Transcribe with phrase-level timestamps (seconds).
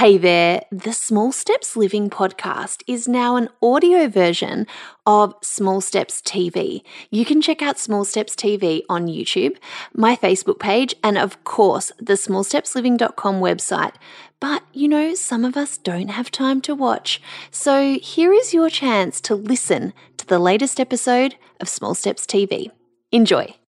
[0.00, 4.66] Hey there, the Small Steps Living podcast is now an audio version
[5.04, 6.80] of Small Steps TV.
[7.10, 9.58] You can check out Small Steps TV on YouTube,
[9.92, 13.92] my Facebook page, and of course, the smallstepsliving.com website.
[14.40, 17.20] But you know, some of us don't have time to watch.
[17.50, 22.70] So here is your chance to listen to the latest episode of Small Steps TV.
[23.12, 23.59] Enjoy.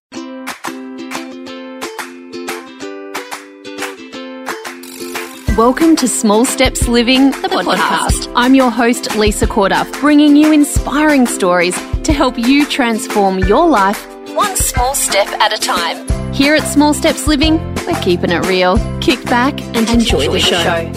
[5.57, 7.75] Welcome to Small Steps Living, the, podcast.
[7.77, 8.33] podcast.
[8.35, 14.03] I'm your host, Lisa Corduff, bringing you inspiring stories to help you transform your life
[14.29, 16.33] one small step at a time.
[16.33, 18.79] Here at Small Steps Living, we're keeping it real.
[18.99, 20.63] Kick back and, and enjoy, enjoy, the show.
[20.63, 20.91] show.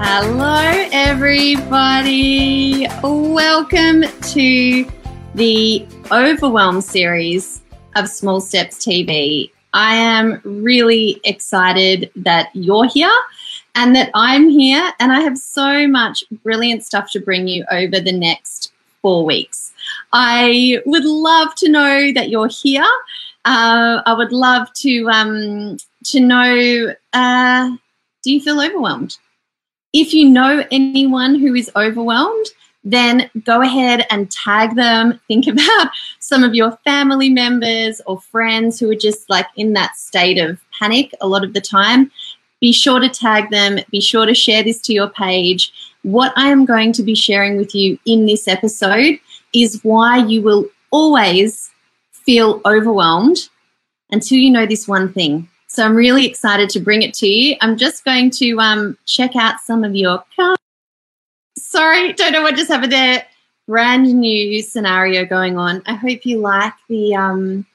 [0.00, 2.86] Hello, everybody.
[3.02, 4.86] Welcome to
[5.34, 7.62] the Overwhelm series
[7.96, 9.50] of Small Steps TV.
[9.72, 13.10] I am really excited that you're here
[13.74, 18.00] and that I'm here, and I have so much brilliant stuff to bring you over
[18.00, 19.72] the next four weeks.
[20.12, 22.86] I would love to know that you're here.
[23.44, 26.94] Uh, I would love to um, to know.
[27.12, 27.70] Uh,
[28.22, 29.16] do you feel overwhelmed?
[29.92, 32.46] If you know anyone who is overwhelmed,
[32.84, 35.20] then go ahead and tag them.
[35.28, 39.96] Think about some of your family members or friends who are just like in that
[39.96, 42.10] state of panic a lot of the time.
[42.60, 43.80] Be sure to tag them.
[43.90, 45.72] Be sure to share this to your page.
[46.02, 49.18] What I am going to be sharing with you in this episode
[49.52, 51.70] is why you will always
[52.12, 53.48] feel overwhelmed
[54.10, 55.48] until you know this one thing.
[55.66, 57.56] So I'm really excited to bring it to you.
[57.60, 60.61] I'm just going to um, check out some of your cards
[61.72, 63.26] sorry, don't know what just happened there.
[63.66, 65.82] Brand new scenario going on.
[65.86, 67.66] I hope you like the um,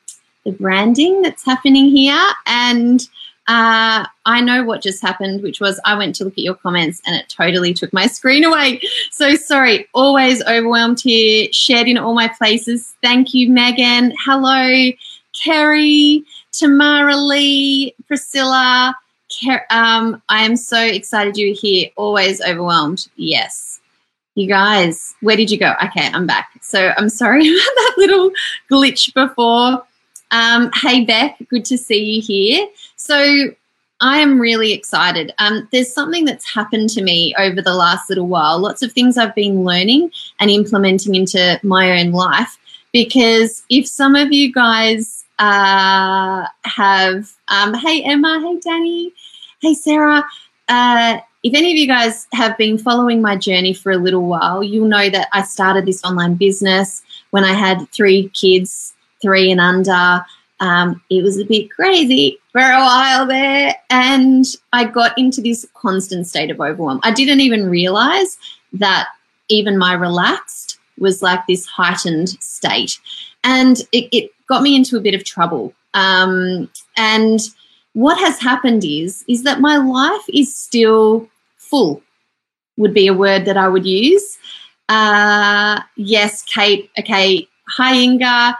[0.45, 2.23] the branding that's happening here.
[2.45, 3.01] And
[3.47, 7.01] uh, I know what just happened, which was I went to look at your comments
[7.05, 8.81] and it totally took my screen away.
[9.11, 12.95] So sorry, always overwhelmed here, shared in all my places.
[13.01, 14.13] Thank you, Megan.
[14.25, 14.91] Hello,
[15.33, 18.95] Kerry, Tamara Lee, Priscilla.
[19.69, 21.89] Um, I am so excited you're here.
[21.95, 23.07] Always overwhelmed.
[23.15, 23.76] Yes.
[24.37, 25.73] You guys, where did you go?
[25.83, 26.51] Okay, I'm back.
[26.61, 28.31] So I'm sorry about that little
[28.69, 29.83] glitch before.
[30.29, 32.67] Um, hey, Beck, good to see you here.
[32.97, 33.47] So
[33.99, 35.33] I am really excited.
[35.39, 38.59] Um, there's something that's happened to me over the last little while.
[38.59, 42.59] Lots of things I've been learning and implementing into my own life.
[42.93, 49.13] Because if some of you guys uh, have, um, hey Emma, hey Danny,
[49.63, 50.23] hey Sarah,
[50.67, 54.61] uh, if any of you guys have been following my journey for a little while,
[54.61, 59.61] you'll know that I started this online business when I had three kids, three and
[59.61, 60.25] under.
[60.59, 64.43] Um, it was a bit crazy for a while there, and
[64.73, 66.99] I got into this constant state of overwhelm.
[67.03, 68.37] I didn't even realize
[68.73, 69.07] that
[69.47, 72.99] even my relaxed was like this heightened state,
[73.45, 75.73] and it, it got me into a bit of trouble.
[75.93, 77.39] Um, and
[77.93, 81.29] what has happened is is that my life is still
[81.69, 82.01] full
[82.77, 84.37] would be a word that I would use.
[84.89, 86.89] Uh, yes, Kate.
[86.99, 87.47] Okay.
[87.77, 88.57] Hi, Inga.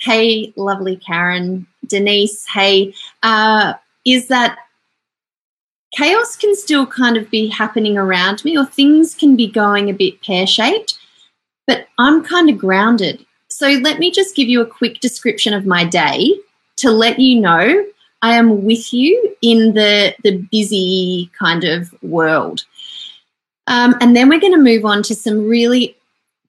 [0.00, 1.66] Hey, lovely Karen.
[1.86, 2.46] Denise.
[2.46, 2.94] Hey.
[3.22, 3.74] Uh,
[4.04, 4.58] is that
[5.94, 9.94] chaos can still kind of be happening around me or things can be going a
[9.94, 10.98] bit pear shaped,
[11.66, 13.24] but I'm kind of grounded.
[13.50, 16.34] So let me just give you a quick description of my day
[16.76, 17.84] to let you know
[18.22, 22.64] I am with you in the the busy kind of world.
[23.66, 25.94] Um, and then we're going to move on to some really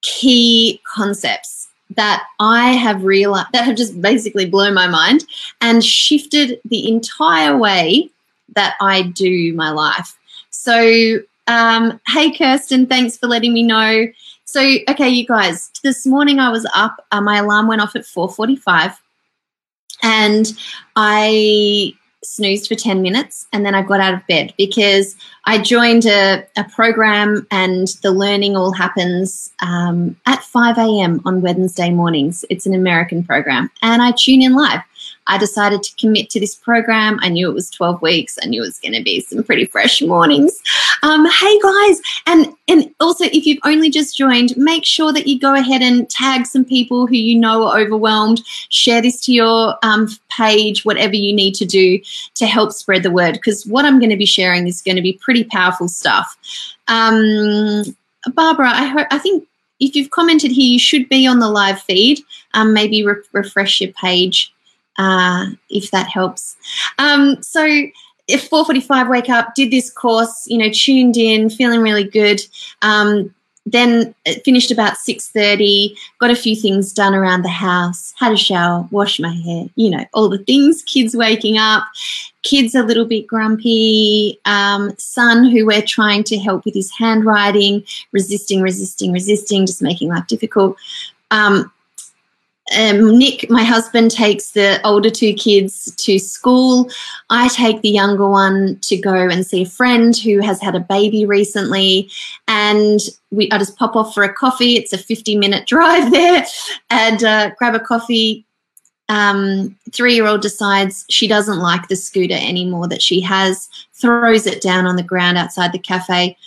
[0.01, 5.25] key concepts that I have realized that have just basically blown my mind
[5.59, 8.09] and shifted the entire way
[8.55, 10.17] that I do my life.
[10.49, 14.07] So, um, hey, Kirsten, thanks for letting me know.
[14.45, 17.05] So, okay, you guys, this morning I was up.
[17.11, 18.99] Uh, my alarm went off at four forty-five.
[20.03, 20.53] And
[20.95, 21.93] I
[22.23, 25.15] snoozed for 10 minutes and then I got out of bed because
[25.45, 31.21] I joined a, a program and the learning all happens um, at 5 a.m.
[31.25, 32.43] on Wednesday mornings.
[32.49, 34.81] It's an American program and I tune in live.
[35.29, 37.19] I decided to commit to this program.
[37.21, 38.37] I knew it was 12 weeks.
[38.41, 40.59] I knew it was going to be some pretty fresh mornings.
[41.03, 45.39] Um, hey guys, and and also if you've only just joined, make sure that you
[45.39, 48.41] go ahead and tag some people who you know are overwhelmed.
[48.69, 51.99] Share this to your um, page, whatever you need to do
[52.33, 53.33] to help spread the word.
[53.33, 56.35] Because what I'm going to be sharing is going to be pretty powerful stuff.
[56.87, 57.83] Um,
[58.33, 59.47] Barbara, I hope I think
[59.79, 62.19] if you've commented here, you should be on the live feed.
[62.55, 64.51] Um, maybe re- refresh your page
[64.99, 66.55] uh, if that helps.
[66.99, 67.65] Um, so
[68.27, 72.41] if 4.45 wake up, did this course, you know, tuned in, feeling really good.
[72.83, 73.33] Um,
[73.65, 78.87] then finished about 6.30 got a few things done around the house had a shower
[78.89, 81.83] washed my hair you know all the things kids waking up
[82.41, 87.83] kids a little bit grumpy um, son who we're trying to help with his handwriting
[88.11, 90.75] resisting resisting resisting just making life difficult
[91.29, 91.71] um,
[92.77, 96.89] um, Nick, my husband, takes the older two kids to school.
[97.29, 100.79] I take the younger one to go and see a friend who has had a
[100.79, 102.09] baby recently.
[102.47, 102.99] And
[103.31, 104.75] we, I just pop off for a coffee.
[104.75, 106.45] It's a 50 minute drive there
[106.89, 108.45] and uh, grab a coffee.
[109.07, 114.45] Um, three year old decides she doesn't like the scooter anymore that she has, throws
[114.45, 116.37] it down on the ground outside the cafe.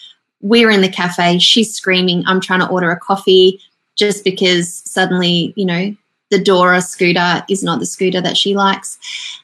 [0.40, 1.40] We're in the cafe.
[1.40, 2.22] She's screaming.
[2.26, 3.60] I'm trying to order a coffee
[3.96, 5.96] just because suddenly, you know,
[6.32, 8.98] the Dora scooter is not the scooter that she likes.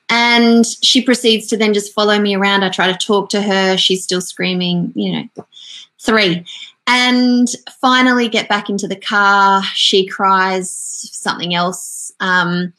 [0.08, 2.64] And she proceeds to then just follow me around.
[2.64, 3.76] I try to talk to her.
[3.76, 5.44] She's still screaming, you know,
[6.00, 6.46] three.
[6.86, 7.46] And
[7.82, 9.62] finally get back into the car.
[9.74, 12.10] She cries something else.
[12.20, 12.72] Um,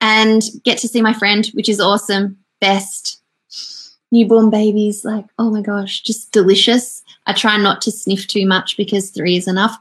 [0.00, 2.38] and get to see my friend, which is awesome.
[2.60, 3.20] Best
[4.12, 7.02] newborn babies, like, oh my gosh, just delicious.
[7.26, 9.78] I try not to sniff too much because three is enough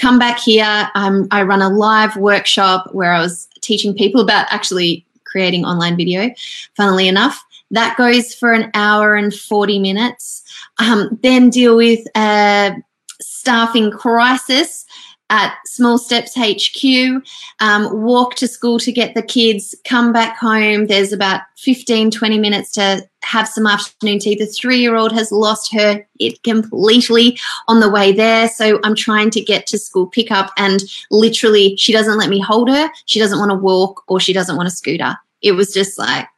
[0.00, 0.88] come back here.
[0.94, 5.96] Um, I run a live workshop where I was teaching people about actually creating online
[5.96, 6.30] video,
[6.76, 7.44] funnily enough.
[7.70, 10.42] That goes for an hour and 40 minutes.
[10.78, 12.74] Um, then deal with a
[13.20, 14.86] staffing crisis
[15.30, 17.22] at Small Steps HQ,
[17.60, 20.86] um, walk to school to get the kids, come back home.
[20.86, 24.34] There's about 15, 20 minutes to have some afternoon tea.
[24.34, 27.38] The three year old has lost her it completely
[27.68, 28.48] on the way there.
[28.48, 32.68] So I'm trying to get to school pickup, and literally, she doesn't let me hold
[32.68, 32.90] her.
[33.06, 35.16] She doesn't want to walk or she doesn't want a scooter.
[35.40, 36.28] It was just like,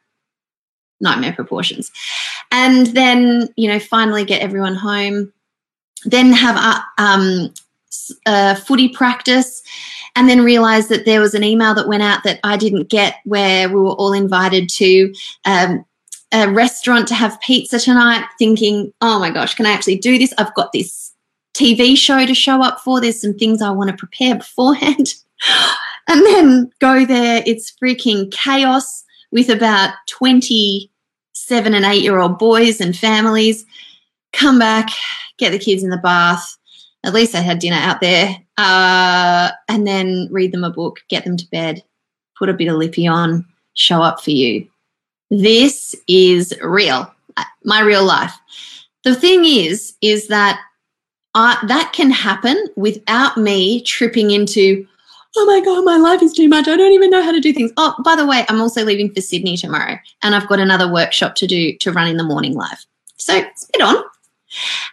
[1.03, 1.91] nightmare proportions.
[2.51, 5.33] And then, you know, finally get everyone home.
[6.05, 7.53] Then have a, um,
[8.25, 9.61] uh, footy practice
[10.15, 13.15] and then realized that there was an email that went out that I didn't get
[13.25, 15.13] where we were all invited to
[15.45, 15.85] um,
[16.31, 20.33] a restaurant to have pizza tonight, thinking, oh my gosh, can I actually do this?
[20.37, 21.11] I've got this
[21.53, 22.99] TV show to show up for.
[22.99, 25.13] There's some things I want to prepare beforehand.
[26.07, 27.43] and then go there.
[27.45, 33.65] It's freaking chaos with about 27 and 8 year old boys and families.
[34.31, 34.89] Come back,
[35.37, 36.57] get the kids in the bath,
[37.03, 41.23] at least I had dinner out there, uh, and then read them a book, get
[41.23, 41.83] them to bed,
[42.37, 44.67] put a bit of lippy on, show up for you.
[45.29, 47.13] This is real,
[47.63, 48.33] my real life.
[49.03, 50.61] The thing is, is that
[51.35, 54.87] uh, that can happen without me tripping into,
[55.35, 56.67] oh my God, my life is too much.
[56.67, 57.71] I don't even know how to do things.
[57.75, 61.35] Oh, by the way, I'm also leaving for Sydney tomorrow and I've got another workshop
[61.35, 62.85] to do to run in the morning live.
[63.17, 64.03] So spit on.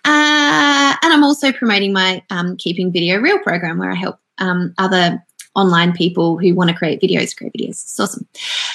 [0.05, 4.75] Uh, and I'm also promoting my um, Keeping Video Real program where I help um,
[4.79, 5.23] other
[5.55, 7.71] online people who want to create videos create videos.
[7.71, 8.27] It's awesome.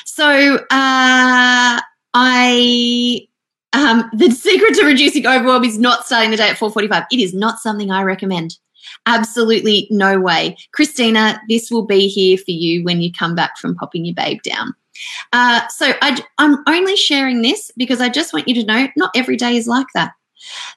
[0.06, 1.82] So uh,
[2.14, 3.28] I
[3.74, 7.06] um, the secret to reducing overwhelm is not starting the day at 4:45.
[7.12, 8.58] It is not something I recommend.
[9.08, 10.58] Absolutely no way.
[10.72, 14.42] Christina, this will be here for you when you come back from popping your babe
[14.44, 14.74] down.
[15.34, 19.12] Uh, so I, I'm only sharing this because I just want you to know not
[19.16, 20.14] every day is like that.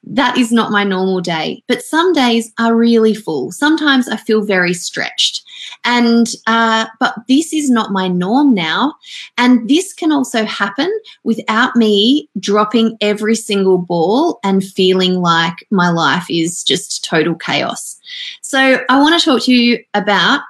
[0.04, 3.52] That is not my normal day, but some days are really full.
[3.52, 5.42] Sometimes I feel very stretched.
[5.84, 8.94] And, uh, but this is not my norm now.
[9.36, 10.90] And this can also happen
[11.24, 17.98] without me dropping every single ball and feeling like my life is just total chaos.
[18.42, 20.42] So I want to talk to you about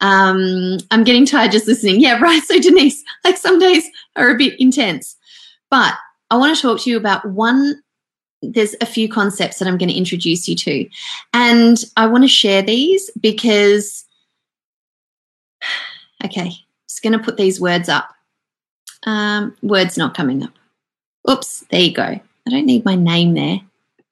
[0.00, 2.00] um, I'm getting tired just listening.
[2.00, 2.42] Yeah, right.
[2.42, 5.16] So, Denise, like some days are a bit intense,
[5.70, 5.94] but
[6.30, 7.80] I want to talk to you about one
[8.52, 10.88] there's a few concepts that I'm going to introduce you to.
[11.32, 14.04] And I want to share these because,
[16.24, 16.52] okay,
[16.88, 18.10] just going to put these words up.
[19.06, 20.52] Um, words not coming up.
[21.30, 22.02] Oops, there you go.
[22.02, 23.60] I don't need my name there.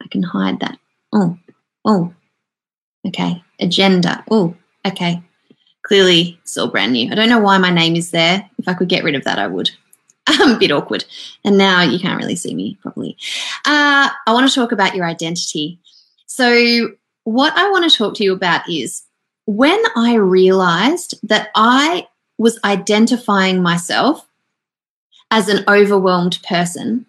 [0.03, 0.79] I can hide that.
[1.13, 1.39] Oh,
[1.85, 2.15] oh,
[3.07, 3.43] okay.
[3.61, 4.25] Agenda.
[4.31, 4.55] Oh,
[4.87, 5.23] okay.
[5.83, 7.11] Clearly, it's all brand new.
[7.11, 8.49] I don't know why my name is there.
[8.59, 9.71] If I could get rid of that, I would.
[10.29, 11.05] A bit awkward.
[11.45, 13.17] And now you can't really see me properly.
[13.65, 15.79] Uh, I want to talk about your identity.
[16.27, 16.93] So,
[17.25, 19.05] what I want to talk to you about is
[19.47, 24.27] when I realized that I was identifying myself
[25.31, 27.07] as an overwhelmed person,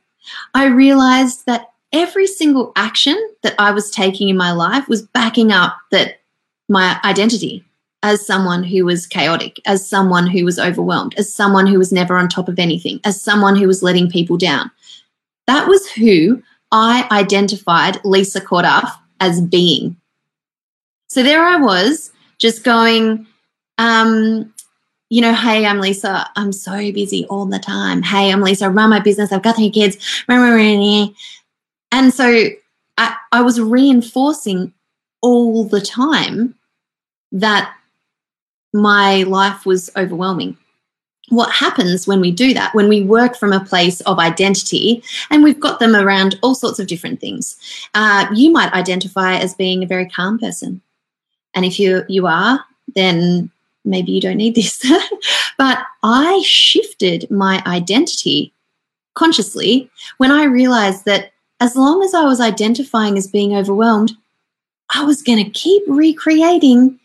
[0.53, 5.51] I realized that every single action that I was taking in my life was backing
[5.51, 6.21] up that
[6.69, 7.65] my identity.
[8.03, 12.17] As someone who was chaotic, as someone who was overwhelmed, as someone who was never
[12.17, 14.69] on top of anything, as someone who was letting people down.
[15.47, 18.91] That was who I identified Lisa Corduff
[19.21, 19.95] as being.
[21.07, 23.25] So there I was, just going,
[23.77, 24.53] um,
[25.09, 26.29] you know, hey, I'm Lisa.
[26.35, 28.01] I'm so busy all the time.
[28.01, 28.65] Hey, I'm Lisa.
[28.65, 29.31] I run my business.
[29.31, 30.23] I've got three kids.
[30.27, 31.13] And
[32.13, 32.49] so
[32.97, 34.73] I, I was reinforcing
[35.21, 36.55] all the time
[37.31, 37.73] that
[38.73, 40.57] my life was overwhelming.
[41.29, 45.43] What happens when we do that, when we work from a place of identity, and
[45.43, 47.55] we've got them around all sorts of different things,
[47.93, 50.81] uh, you might identify as being a very calm person.
[51.55, 52.63] And if you, you are,
[52.95, 53.49] then
[53.85, 54.83] maybe you don't need this.
[55.57, 58.53] but I shifted my identity
[59.13, 64.13] consciously when I realized that as long as I was identifying as being overwhelmed,
[64.93, 66.99] I was going to keep recreating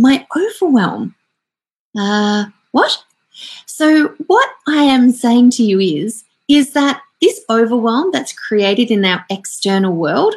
[0.00, 1.14] my overwhelm.
[1.96, 3.04] Uh, what?
[3.66, 9.04] So, what I am saying to you is, is that this overwhelm that's created in
[9.04, 10.34] our external world,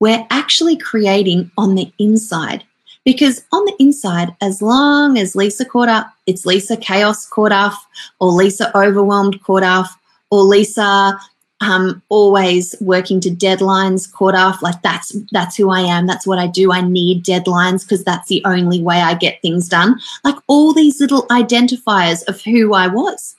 [0.00, 2.64] we're actually creating on the inside.
[3.04, 7.74] Because on the inside, as long as Lisa Corduff, it's Lisa chaos Corduff,
[8.18, 9.88] or Lisa overwhelmed Corduff,
[10.30, 11.18] or Lisa
[11.60, 14.62] um, always working to deadlines, Corduff.
[14.62, 16.06] Like that's that's who I am.
[16.06, 16.72] That's what I do.
[16.72, 20.00] I need deadlines because that's the only way I get things done.
[20.24, 23.36] Like all these little identifiers of who I was,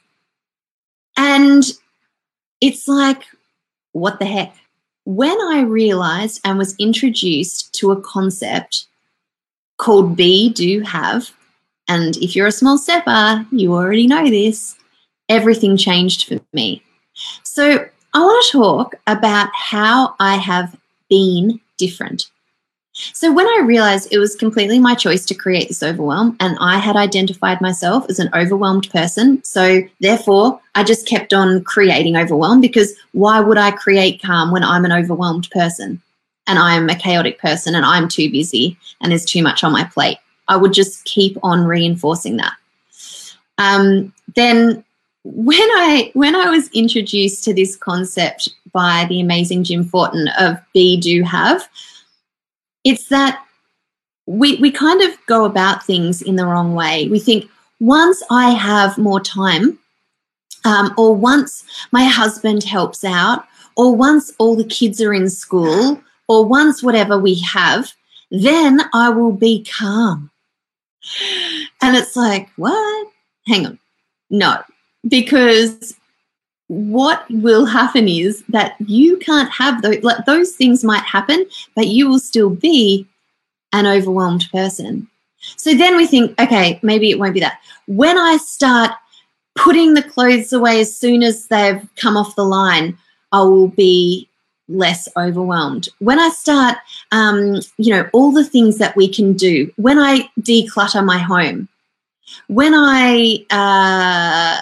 [1.17, 1.63] and
[2.61, 3.23] it's like,
[3.93, 4.55] what the heck?
[5.05, 8.85] When I realized and was introduced to a concept
[9.77, 11.31] called Be Do Have,
[11.87, 14.75] and if you're a small stepper, you already know this.
[15.27, 16.83] Everything changed for me.
[17.43, 20.75] So I want to talk about how I have
[21.09, 22.29] been different.
[22.93, 26.77] So, when I realized it was completely my choice to create this overwhelm, and I
[26.77, 32.59] had identified myself as an overwhelmed person, so therefore I just kept on creating overwhelm
[32.59, 36.01] because why would I create calm when I'm an overwhelmed person
[36.47, 39.85] and I'm a chaotic person and I'm too busy and there's too much on my
[39.85, 40.17] plate?
[40.49, 42.53] I would just keep on reinforcing that.
[43.57, 44.83] Um, then
[45.23, 50.57] when I when I was introduced to this concept by the amazing Jim Fortin of
[50.73, 51.67] be do have,
[52.83, 53.43] it's that
[54.25, 57.07] we we kind of go about things in the wrong way.
[57.09, 57.49] We think
[57.79, 59.77] once I have more time,
[60.65, 66.01] um, or once my husband helps out, or once all the kids are in school,
[66.27, 67.93] or once whatever we have,
[68.31, 70.31] then I will be calm.
[71.81, 73.07] And it's like, what?
[73.47, 73.79] Hang on.
[74.29, 74.61] No,
[75.07, 75.95] because
[76.67, 81.87] what will happen is that you can't have those like those things might happen but
[81.87, 83.05] you will still be
[83.73, 85.07] an overwhelmed person.
[85.57, 87.59] So then we think okay maybe it won't be that.
[87.87, 88.91] When i start
[89.55, 92.97] putting the clothes away as soon as they've come off the line
[93.33, 94.29] i will be
[94.69, 95.89] less overwhelmed.
[95.99, 96.77] When i start
[97.11, 101.67] um, you know all the things that we can do when i declutter my home
[102.47, 104.61] when i uh,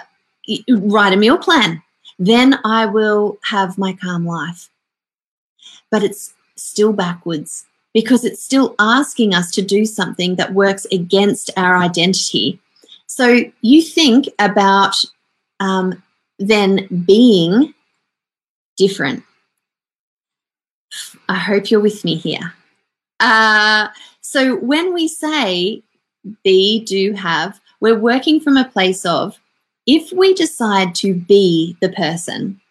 [0.70, 1.82] write a meal plan.
[2.18, 4.70] Then I will have my calm life.
[5.92, 11.50] But it's still backwards because it's still asking us to do something that works against
[11.58, 12.60] our identity.
[13.08, 14.96] So you think about
[15.60, 16.02] um,
[16.38, 17.74] then being
[18.78, 19.24] different.
[21.28, 22.54] I hope you're with me here.
[23.20, 23.90] Uh,
[24.22, 25.84] so when we say
[26.44, 29.40] be, do, have, we're working from a place of
[29.92, 32.62] if we decide to be the person,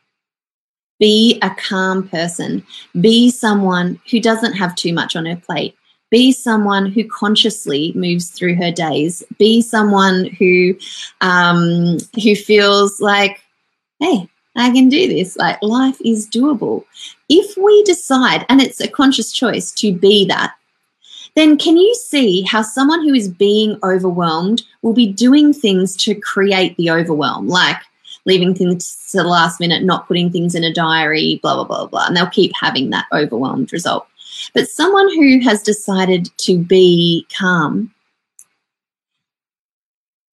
[1.01, 2.65] be a calm person,
[3.01, 5.75] be someone who doesn't have too much on her plate,
[6.13, 10.77] be someone who consciously moves through her days, be someone who
[11.21, 13.43] um, who feels like,
[13.99, 15.37] hey, I can do this.
[15.37, 16.85] Like life is doable.
[17.29, 20.55] If we decide, and it's a conscious choice to be that,
[21.35, 26.15] then can you see how someone who is being overwhelmed will be doing things to
[26.15, 27.79] create the overwhelm, like
[28.25, 31.87] leaving things to the last minute, not putting things in a diary, blah, blah, blah,
[31.87, 32.07] blah.
[32.07, 34.07] And they'll keep having that overwhelmed result.
[34.55, 37.93] But someone who has decided to be calm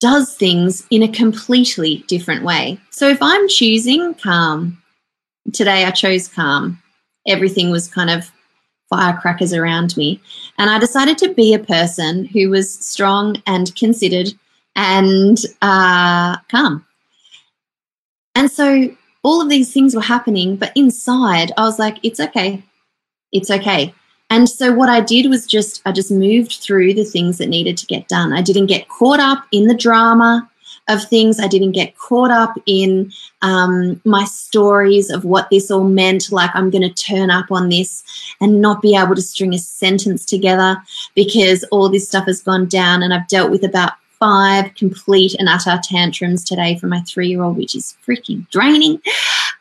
[0.00, 2.78] does things in a completely different way.
[2.90, 4.82] So if I'm choosing calm,
[5.52, 6.82] today I chose calm,
[7.26, 8.30] everything was kind of
[8.96, 10.20] firecrackers around me.
[10.58, 14.28] And I decided to be a person who was strong and considered
[14.76, 16.84] and uh, calm.
[18.34, 22.62] And so all of these things were happening, but inside I was like, it's okay.
[23.32, 23.94] It's okay.
[24.30, 27.76] And so what I did was just I just moved through the things that needed
[27.78, 28.32] to get done.
[28.32, 30.48] I didn't get caught up in the drama
[30.88, 31.40] of things.
[31.40, 33.10] I didn't get caught up in
[33.42, 36.30] um, my stories of what this all meant.
[36.30, 38.04] Like I'm going to turn up on this
[38.40, 40.76] and not be able to string a sentence together
[41.14, 43.02] because all this stuff has gone down.
[43.02, 47.42] And I've dealt with about five complete and utter tantrums today from my three year
[47.42, 49.00] old, which is freaking draining.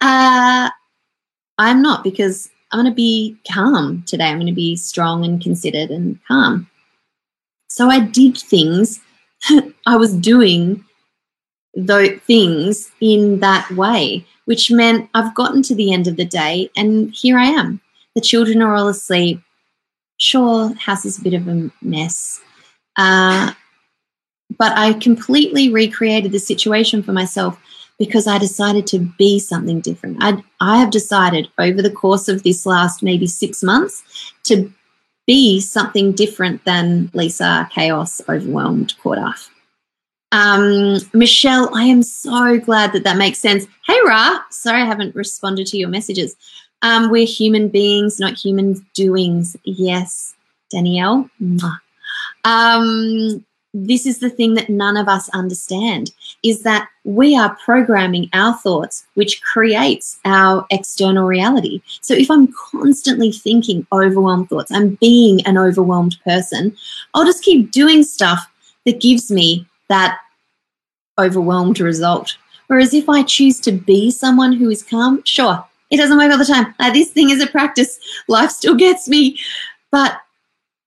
[0.02, 0.70] Uh,
[1.58, 4.26] I'm not because I'm going to be calm today.
[4.26, 6.70] I'm going to be strong and considered and calm.
[7.70, 9.00] So I did things
[9.86, 10.84] I was doing
[11.76, 16.70] those things in that way, which meant I've gotten to the end of the day
[16.76, 17.82] and here I am.
[18.16, 19.42] The children are all asleep.
[20.18, 22.40] Sure, house is a bit of a mess.
[22.96, 23.54] Uh,
[24.58, 27.60] but I completely recreated the situation for myself
[27.98, 30.18] because I decided to be something different.
[30.20, 34.04] I, I have decided over the course of this last maybe six months
[34.44, 34.72] to
[35.26, 39.50] be something different than Lisa, chaos, overwhelmed, Corduff.
[40.34, 43.68] Um, Michelle, I am so glad that that makes sense.
[43.86, 44.40] Hey, Ra.
[44.50, 46.36] Sorry, I haven't responded to your messages.
[46.82, 49.56] Um, we're human beings, not human doings.
[49.64, 50.34] Yes,
[50.72, 51.30] Danielle.
[52.44, 56.12] Um, this is the thing that none of us understand
[56.42, 62.54] is that we are programming our thoughts which creates our external reality so if i'm
[62.72, 66.76] constantly thinking overwhelmed thoughts i'm being an overwhelmed person
[67.16, 68.48] i'll just keep doing stuff
[68.86, 70.20] that gives me that
[71.18, 72.38] overwhelmed result.
[72.68, 76.38] Whereas if I choose to be someone who is calm, sure, it doesn't work all
[76.38, 76.74] the time.
[76.80, 78.00] Uh, this thing is a practice.
[78.28, 79.38] Life still gets me.
[79.92, 80.20] But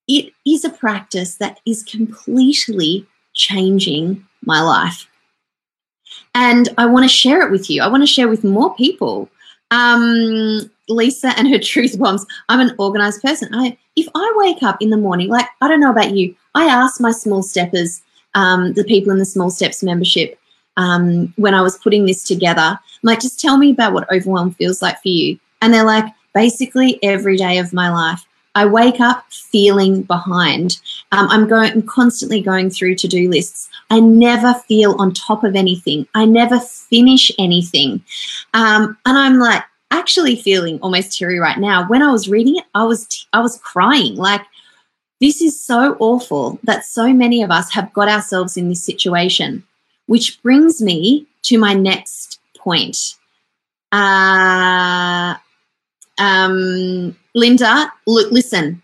[0.08, 5.08] it is a practice that is completely changing my life.
[6.34, 7.82] And I want to share it with you.
[7.82, 9.28] I want to share with more people.
[9.70, 12.26] Um, Lisa and her truth bombs.
[12.48, 13.54] I'm an organized person.
[13.54, 16.66] I if I wake up in the morning, like I don't know about you, I
[16.66, 18.02] ask my small steppers
[18.36, 20.38] um, the people in the Small Steps membership
[20.76, 22.60] um, when I was putting this together.
[22.60, 25.38] I'm like, just tell me about what overwhelm feels like for you.
[25.60, 26.04] And they're like,
[26.36, 28.24] basically every day of my life.
[28.54, 30.78] I wake up feeling behind.
[31.12, 33.68] Um, I'm going, I'm constantly going through to do lists.
[33.90, 36.06] I never feel on top of anything.
[36.14, 38.02] I never finish anything.
[38.52, 41.86] Um, and I'm like actually feeling almost teary right now.
[41.88, 44.16] When I was reading it, I was, t- I was crying.
[44.16, 44.42] Like
[45.20, 49.64] this is so awful that so many of us have got ourselves in this situation,
[50.06, 53.14] which brings me to my next point.
[53.92, 55.34] Uh,
[56.18, 58.82] um, Linda, listen.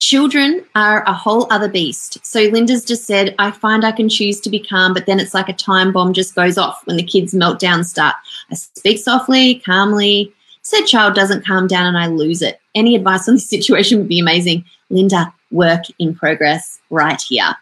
[0.00, 2.24] Children are a whole other beast.
[2.26, 5.34] So Linda's just said, I find I can choose to be calm, but then it's
[5.34, 8.16] like a time bomb just goes off when the kids' meltdowns start.
[8.50, 10.32] I speak softly, calmly.
[10.62, 12.60] Said child doesn't calm down and I lose it.
[12.74, 14.64] Any advice on this situation would be amazing.
[14.92, 17.56] Linda, work in progress right here.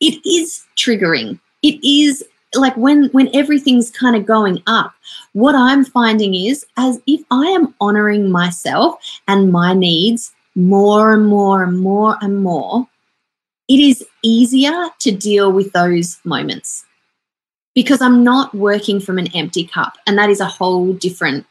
[0.00, 1.40] It is triggering.
[1.62, 2.22] It is
[2.54, 4.94] like when when everything's kind of going up
[5.32, 8.96] what i'm finding is as if i am honoring myself
[9.28, 12.86] and my needs more and more and more and more
[13.68, 16.84] it is easier to deal with those moments
[17.74, 21.44] because i'm not working from an empty cup and that is a whole different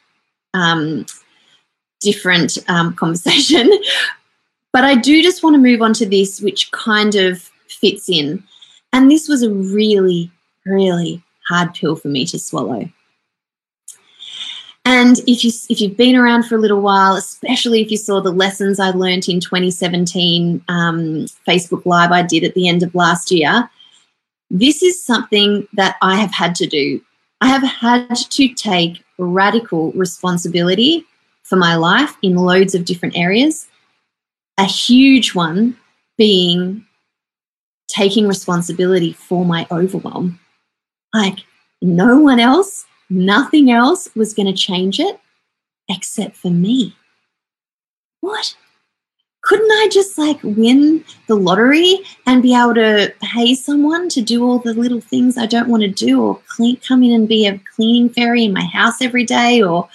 [0.54, 1.06] um,
[2.00, 3.69] different um, conversation
[4.74, 8.44] but I do just want to move on to this, which kind of fits in.
[8.92, 10.32] And this was a really,
[10.66, 12.90] really hard pill for me to swallow.
[14.86, 18.20] And if you if you've been around for a little while, especially if you saw
[18.20, 22.94] the lessons I learned in 2017 um, Facebook Live I did at the end of
[22.94, 23.70] last year,
[24.50, 27.02] this is something that I have had to do.
[27.40, 31.06] I have had to take radical responsibility
[31.44, 33.68] for my life in loads of different areas
[34.58, 35.78] a huge one
[36.18, 36.86] being
[37.88, 40.39] taking responsibility for my overwhelm.
[41.13, 41.39] Like,
[41.82, 45.20] no one else, nothing else was going to change it
[45.89, 46.96] except for me.
[48.22, 48.56] What?
[49.42, 54.46] Couldn't I just like win the lottery and be able to pay someone to do
[54.46, 57.46] all the little things I don't want to do or clean, come in and be
[57.46, 59.89] a cleaning fairy in my house every day or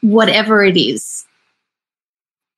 [0.00, 1.23] whatever it is?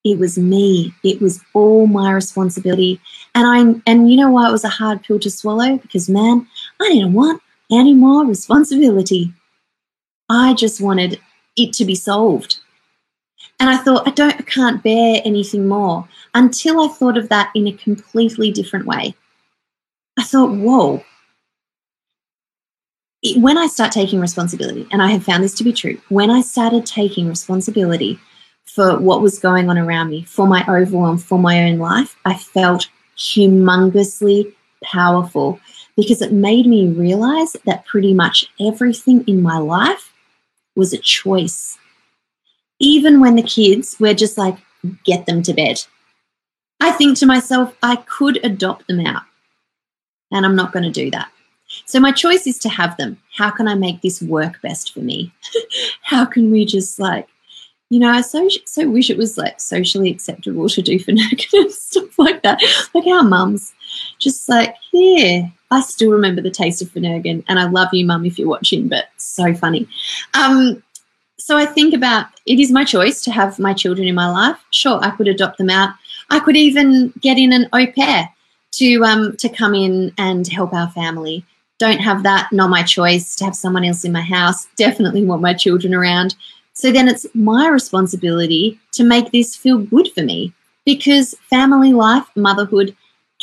[0.06, 0.94] It was me.
[1.02, 3.00] It was all my responsibility.
[3.34, 5.78] And I and you know why it was a hard pill to swallow?
[5.78, 6.46] Because man,
[6.80, 7.42] I didn't want
[7.72, 9.34] any more responsibility.
[10.28, 11.20] I just wanted
[11.56, 12.60] it to be solved.
[13.58, 17.50] And I thought, I don't I can't bear anything more until I thought of that
[17.56, 19.12] in a completely different way.
[20.16, 21.04] I thought, whoa.
[23.34, 26.42] When I start taking responsibility, and I have found this to be true, when I
[26.42, 28.20] started taking responsibility
[28.66, 32.34] for what was going on around me, for my overwhelm, for my own life, I
[32.34, 34.52] felt humongously
[34.82, 35.58] powerful
[35.96, 40.12] because it made me realize that pretty much everything in my life
[40.74, 41.78] was a choice.
[42.78, 44.58] Even when the kids were just like,
[45.04, 45.82] get them to bed.
[46.80, 49.22] I think to myself, I could adopt them out.
[50.30, 51.30] And I'm not going to do that.
[51.86, 53.18] So my choice is to have them.
[53.34, 55.32] How can I make this work best for me?
[56.02, 57.28] How can we just like,
[57.90, 61.72] you know, I so so wish it was like socially acceptable to do Phenergan and
[61.72, 62.60] stuff like that.
[62.94, 63.72] Like our mums,
[64.18, 68.24] just like, yeah, I still remember the taste of Phenergan, and I love you, mum,
[68.24, 68.88] if you're watching.
[68.88, 69.88] But so funny.
[70.34, 70.82] Um,
[71.38, 74.58] so I think about it is my choice to have my children in my life.
[74.70, 75.90] Sure, I could adopt them out.
[76.30, 78.28] I could even get in an au pair
[78.72, 81.44] to um, to come in and help our family.
[81.78, 83.36] Don't have that, not my choice.
[83.36, 86.34] To have someone else in my house, definitely want my children around.
[86.76, 90.52] So then it's my responsibility to make this feel good for me
[90.84, 92.94] because family life, motherhood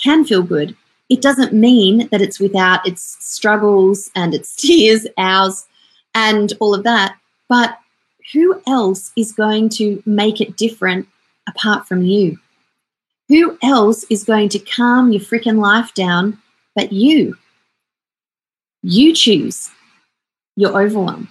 [0.02, 0.78] can feel good.
[1.10, 5.65] It doesn't mean that it's without its struggles and its tears, ours,
[6.13, 7.17] and all of that.
[7.50, 7.80] But
[8.34, 11.08] who else is going to make it different
[11.50, 12.38] apart from you?
[13.30, 16.38] Who else is going to calm your freaking life down
[16.76, 17.36] but you?
[18.84, 19.72] You choose
[20.56, 21.30] your overwhelm.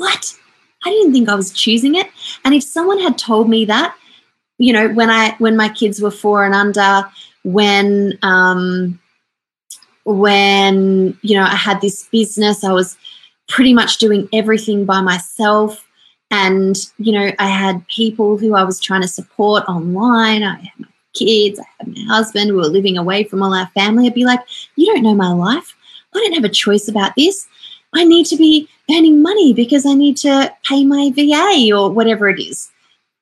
[0.00, 0.34] What?
[0.82, 2.06] I didn't think I was choosing it.
[2.42, 3.94] And if someone had told me that,
[4.56, 7.04] you know, when I when my kids were four and under,
[7.44, 8.98] when um,
[10.04, 12.96] when you know I had this business, I was
[13.46, 15.86] pretty much doing everything by myself.
[16.30, 20.44] And, you know, I had people who I was trying to support online.
[20.44, 23.66] I had my kids, I had my husband, we were living away from all our
[23.74, 24.06] family.
[24.06, 24.40] I'd be like,
[24.76, 25.76] you don't know my life.
[26.14, 27.48] I don't have a choice about this.
[27.92, 32.28] I need to be earning money because I need to pay my VA or whatever
[32.28, 32.70] it is.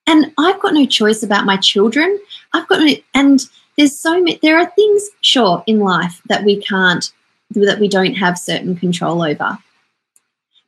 [0.06, 2.18] And I've got no choice about my children.
[2.54, 3.40] I've got no, and
[3.76, 7.10] there's so many, there are things, sure, in life that we can't,
[7.50, 9.58] that we don't have certain control over.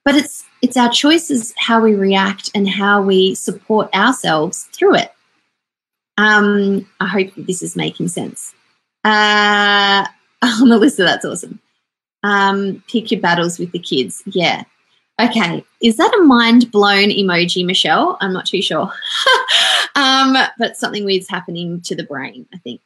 [0.05, 5.13] But it's it's our choices how we react and how we support ourselves through it.
[6.19, 8.55] Um, I hope this is making sense.
[9.05, 10.07] Uh,
[10.43, 11.61] oh, Melissa, that's awesome.
[12.23, 14.23] Um, pick your battles with the kids.
[14.27, 14.65] Yeah.
[15.29, 15.65] Okay.
[15.83, 18.17] Is that a mind blown emoji, Michelle?
[18.21, 18.93] I'm not too sure.
[19.95, 22.81] um, but something weird's happening to the brain, I think.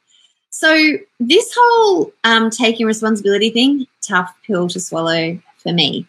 [0.51, 6.07] So, this whole um, taking responsibility thing, tough pill to swallow for me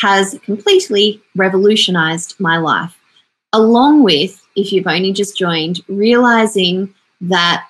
[0.00, 2.98] has completely revolutionized my life.
[3.52, 7.66] Along with, if you've only just joined, realizing that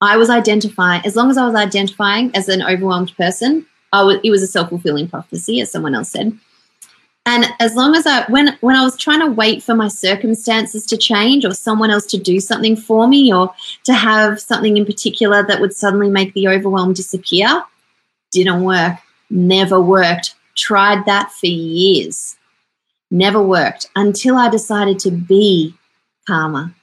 [0.00, 4.18] I was identifying, as long as I was identifying as an overwhelmed person, I was,
[4.22, 6.38] it was a self fulfilling prophecy, as someone else said.
[7.24, 10.84] And as long as I, when when I was trying to wait for my circumstances
[10.86, 13.54] to change or someone else to do something for me or
[13.84, 17.62] to have something in particular that would suddenly make the overwhelm disappear,
[18.32, 18.98] didn't work,
[19.30, 22.36] never worked Tried that for years.
[23.10, 25.74] Never worked until I decided to be
[26.26, 26.74] calmer,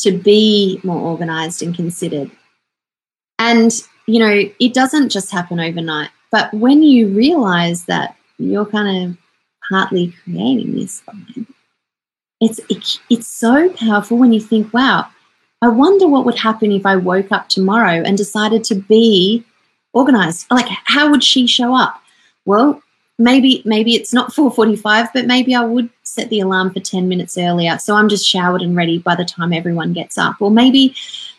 [0.00, 2.30] to be more organized and considered.
[3.38, 3.72] And,
[4.06, 9.16] you know, it doesn't just happen overnight, but when you realize that you're kind of
[9.70, 11.02] partly creating this,
[12.40, 15.06] it's, it, it's so powerful when you think, wow,
[15.62, 19.44] I wonder what would happen if I woke up tomorrow and decided to be
[19.92, 20.46] organized.
[20.50, 22.00] Like, how would she show up?
[22.44, 22.82] well,
[23.18, 27.36] maybe maybe it's not 4:45, but maybe I would set the alarm for 10 minutes
[27.38, 30.36] earlier so I'm just showered and ready by the time everyone gets up.
[30.40, 30.94] Or maybe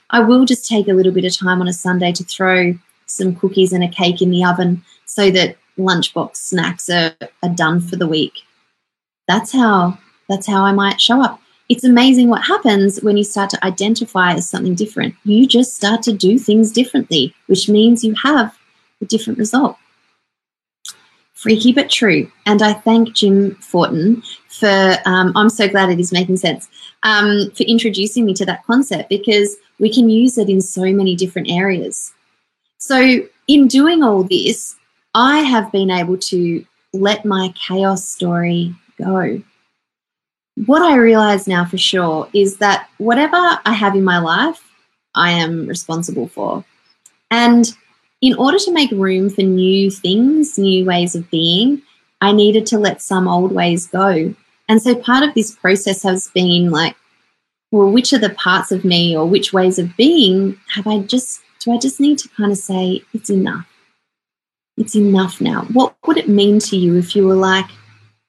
[0.10, 3.36] I will just take a little bit of time on a Sunday to throw some
[3.36, 7.96] cookies and a cake in the oven so that lunchbox snacks are, are done for
[7.96, 8.34] the week.
[9.28, 9.98] That's how
[10.30, 11.40] that's how I might show up.
[11.70, 15.16] It's amazing what happens when you start to identify as something different.
[15.24, 18.56] You just start to do things differently, which means you have
[19.02, 19.78] a different result
[21.46, 22.32] freaky but true.
[22.48, 26.68] And I thank Jim Fortin for, um, I'm so glad it is making sense,
[27.04, 31.16] um, for introducing me to that concept because we can use it in so many
[31.16, 32.12] different areas.
[32.80, 34.76] So, in doing all this,
[35.16, 39.42] I have been able to let my chaos story go.
[40.66, 44.62] What I realize now for sure is that whatever I have in my life,
[45.16, 46.66] I am responsible for.
[47.32, 47.74] And
[48.22, 51.82] in order to make room for new things, new ways of being,
[52.20, 54.36] I needed to let some old ways go.
[54.68, 56.98] And so part of this process has been like,
[57.72, 61.40] well, which are the parts of me or which ways of being have I just,
[61.60, 63.66] do I just need to kind of say, it's enough?
[64.78, 65.64] It's enough now.
[65.74, 67.66] What would it mean to you if you were like,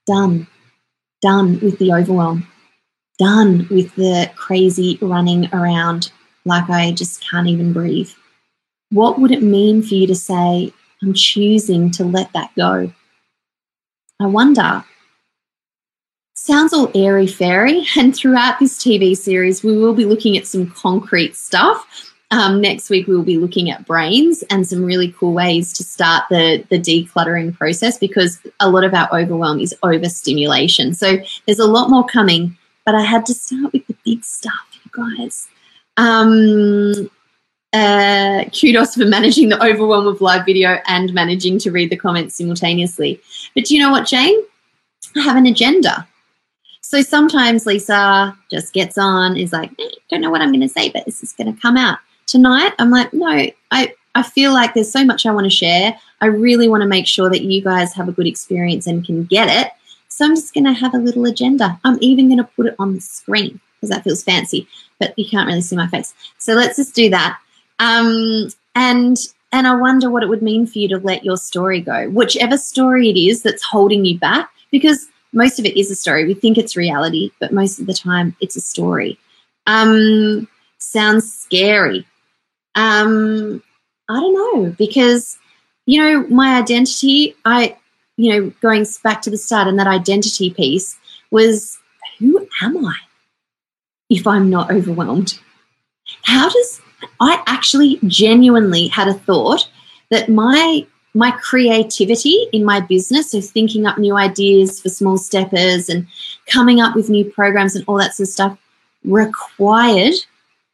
[0.07, 0.47] done?
[1.23, 2.47] done with the overwhelm,
[3.19, 6.13] done with the crazy running around
[6.45, 8.11] like I just can't even breathe.
[8.91, 12.93] What would it mean for you to say, I'm choosing to let that go?
[14.21, 14.85] I wonder.
[16.35, 20.71] Sounds all airy fairy, and throughout this TV series, we will be looking at some
[20.71, 22.15] concrete stuff.
[22.33, 25.85] Um, next week, we will be looking at brains and some really cool ways to
[25.85, 30.93] start the, the decluttering process because a lot of our overwhelm is overstimulation.
[30.93, 34.81] So there's a lot more coming, but I had to start with the big stuff,
[34.85, 35.47] you guys.
[35.97, 37.09] Um,
[37.73, 42.35] uh, kudos for managing the overwhelm of live video and managing to read the comments
[42.35, 43.21] simultaneously.
[43.55, 44.43] But do you know what, Jane?
[45.17, 46.09] I have an agenda.
[46.81, 50.69] So sometimes Lisa just gets on, is like, eh, don't know what I'm going to
[50.69, 51.99] say, but this is going to come out.
[52.27, 55.97] Tonight, I'm like, no, I, I feel like there's so much I want to share.
[56.21, 59.25] I really want to make sure that you guys have a good experience and can
[59.25, 59.73] get it.
[60.09, 61.79] So I'm just going to have a little agenda.
[61.85, 64.67] I'm even going to put it on the screen because that feels fancy,
[64.99, 66.15] but you can't really see my face.
[66.39, 67.39] So let's just do that.
[67.79, 69.17] Um, and
[69.53, 72.59] and I wonder what it would mean for you to let your story go, whichever
[72.59, 76.27] story it is that's holding you back, because most of it is a story.
[76.27, 79.19] We think it's reality, but most of the time it's a story.
[79.67, 82.07] Um, sounds scary.
[82.77, 83.63] Um,
[84.09, 85.37] I don't know because
[85.87, 87.35] you know my identity.
[87.45, 87.77] I
[88.17, 90.97] you know going back to the start and that identity piece
[91.31, 91.79] was
[92.19, 92.95] who am I
[94.09, 95.39] if I'm not overwhelmed?
[96.23, 96.81] How does
[97.21, 99.69] I actually genuinely had a thought
[100.11, 105.89] that my my creativity in my business, so thinking up new ideas for small steppers
[105.89, 106.07] and
[106.47, 108.59] coming up with new programs and all that sort of stuff,
[109.03, 110.15] required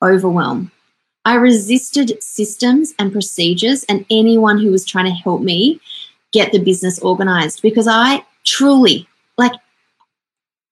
[0.03, 0.71] overwhelm.
[1.25, 5.81] I resisted systems and procedures and anyone who was trying to help me
[6.33, 9.07] get the business organized because I truly,
[9.39, 9.53] like,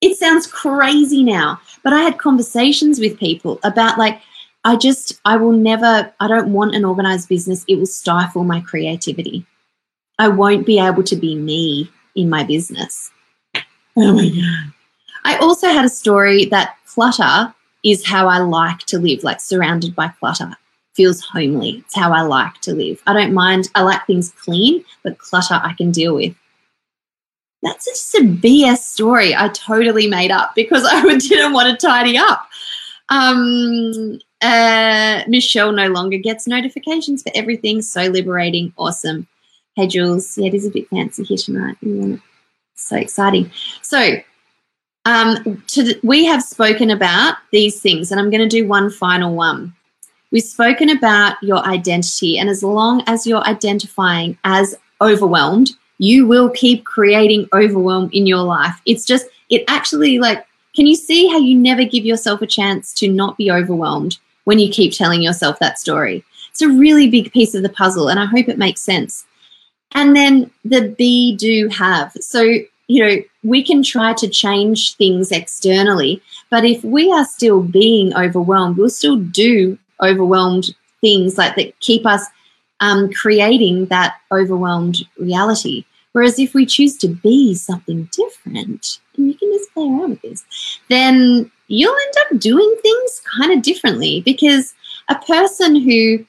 [0.01, 4.21] it sounds crazy now, but I had conversations with people about, like,
[4.65, 7.65] I just, I will never, I don't want an organized business.
[7.69, 9.47] It will stifle my creativity.
[10.19, 13.11] I won't be able to be me in my business.
[13.97, 14.73] Oh my God.
[15.25, 19.95] I also had a story that clutter is how I like to live, like surrounded
[19.95, 20.57] by clutter.
[20.95, 21.83] Feels homely.
[21.87, 23.01] It's how I like to live.
[23.07, 26.35] I don't mind, I like things clean, but clutter I can deal with.
[27.63, 32.17] That's just a BS story I totally made up because I didn't want to tidy
[32.17, 32.49] up.
[33.11, 37.83] Um, uh, Michelle no longer gets notifications for everything.
[37.83, 38.73] So liberating.
[38.77, 39.27] Awesome.
[39.77, 40.39] Hey, Jules.
[40.39, 41.77] Yeah, it is a bit fancy here tonight.
[42.75, 43.51] So exciting.
[43.83, 44.17] So,
[45.11, 49.35] um, to, we have spoken about these things, and I'm going to do one final
[49.35, 49.75] one.
[50.31, 56.51] We've spoken about your identity, and as long as you're identifying as overwhelmed, you will
[56.51, 58.81] keep creating overwhelm in your life.
[58.87, 60.47] It's just, it actually like,
[60.77, 64.19] can you see how you never give yourself a chance to not be overwhelmed?
[64.45, 66.25] when you keep telling yourself that story.
[66.51, 69.25] It's a really big piece of the puzzle, and I hope it makes sense.
[69.93, 72.13] And then the be, do, have.
[72.21, 77.63] So, you know, we can try to change things externally, but if we are still
[77.63, 82.27] being overwhelmed, we'll still do overwhelmed things like that keep us
[82.81, 85.85] um, creating that overwhelmed reality.
[86.13, 90.23] Whereas if we choose to be something different, and you can just play around with
[90.23, 90.45] this,
[90.89, 94.75] then you'll end up doing things kind of differently because
[95.09, 96.25] a person who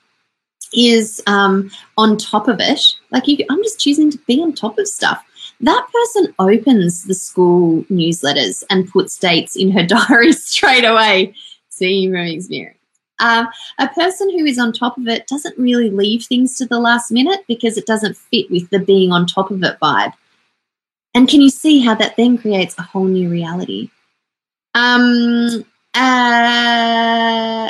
[0.74, 4.78] is um, on top of it, like you, I'm just choosing to be on top
[4.78, 5.24] of stuff.
[5.62, 11.34] That person opens the school newsletters and puts dates in her diary straight away.
[11.70, 12.78] Seeing from experience.
[13.20, 13.48] Um,
[13.78, 17.12] a person who is on top of it doesn't really leave things to the last
[17.12, 20.14] minute because it doesn't fit with the being on top of it vibe.
[21.14, 23.90] And can you see how that then creates a whole new reality?
[24.74, 27.70] Um, uh,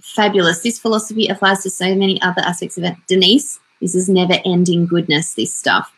[0.00, 0.60] fabulous.
[0.60, 2.94] This philosophy applies to so many other aspects of it.
[3.08, 5.94] Denise, this is never ending goodness, this stuff.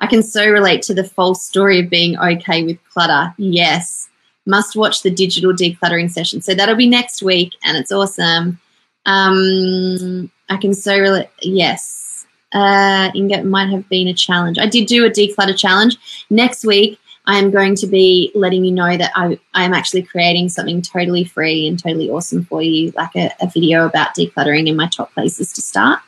[0.00, 3.34] I can so relate to the false story of being okay with clutter.
[3.38, 4.08] Yes.
[4.46, 6.42] Must watch the digital decluttering session.
[6.42, 8.58] So that'll be next week and it's awesome.
[9.06, 11.28] Um, I can so relate.
[11.40, 12.26] Yes.
[12.52, 14.58] Uh, Inga might have been a challenge.
[14.58, 15.96] I did do a declutter challenge.
[16.28, 20.02] Next week, I am going to be letting you know that I, I am actually
[20.02, 24.66] creating something totally free and totally awesome for you, like a, a video about decluttering
[24.66, 26.00] in my top places to start.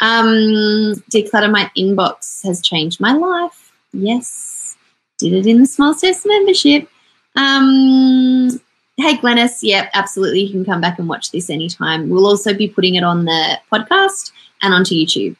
[0.00, 3.72] Um, declutter my inbox has changed my life.
[3.92, 4.76] Yes,
[5.18, 6.88] did it in the Small Steps membership.
[7.36, 8.60] Um,
[8.96, 9.58] hey, Glennis.
[9.62, 10.40] Yep, absolutely.
[10.40, 12.08] You can come back and watch this anytime.
[12.08, 15.36] We'll also be putting it on the podcast and onto YouTube.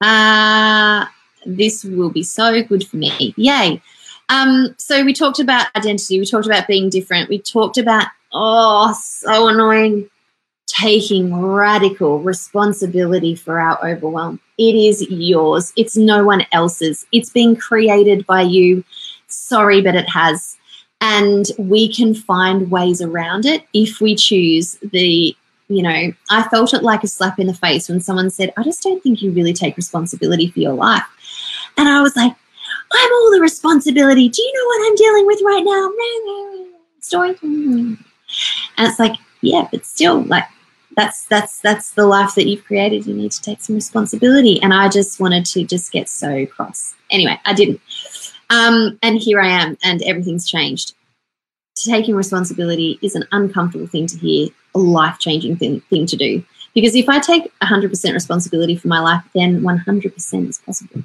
[0.00, 1.06] Uh,
[1.46, 3.34] this will be so good for me.
[3.36, 3.80] Yay.
[4.28, 6.18] Um, so we talked about identity.
[6.18, 7.28] We talked about being different.
[7.28, 10.08] We talked about oh, so annoying,
[10.82, 14.40] taking radical responsibility for our overwhelm.
[14.58, 15.72] It is yours.
[15.76, 17.06] It's no one else's.
[17.12, 18.82] It's been created by you.
[19.28, 20.56] Sorry, but it has.
[21.00, 25.36] And we can find ways around it if we choose the
[25.68, 28.62] you know, I felt it like a slap in the face when someone said, I
[28.62, 31.04] just don't think you really take responsibility for your life.
[31.78, 32.34] And I was like,
[32.92, 34.28] I'm all the responsibility.
[34.28, 36.66] Do you know what I'm dealing with right now?
[37.00, 37.38] Story.
[37.42, 37.96] And
[38.80, 40.44] it's like, yeah, but still, like,
[40.96, 43.06] that's that's that's the life that you've created.
[43.06, 44.60] You need to take some responsibility.
[44.62, 46.94] And I just wanted to just get so cross.
[47.10, 47.80] Anyway, I didn't.
[48.50, 50.94] Um, and here I am, and everything's changed.
[51.74, 56.44] Taking responsibility is an uncomfortable thing to hear a life changing thing, thing to do.
[56.74, 61.02] Because if I take 100% responsibility for my life, then 100% is possible.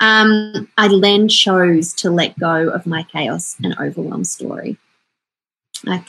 [0.00, 4.76] Um, I then chose to let go of my chaos and overwhelm story.
[5.84, 6.04] Like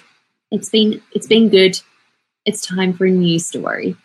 [0.52, 1.80] it's been it's been good.
[2.45, 3.95] It's time for a new story.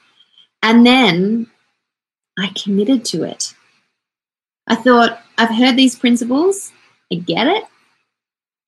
[0.62, 1.50] And then
[2.38, 3.54] I committed to it.
[4.66, 6.72] I thought, I've heard these principles.
[7.12, 7.64] I get it.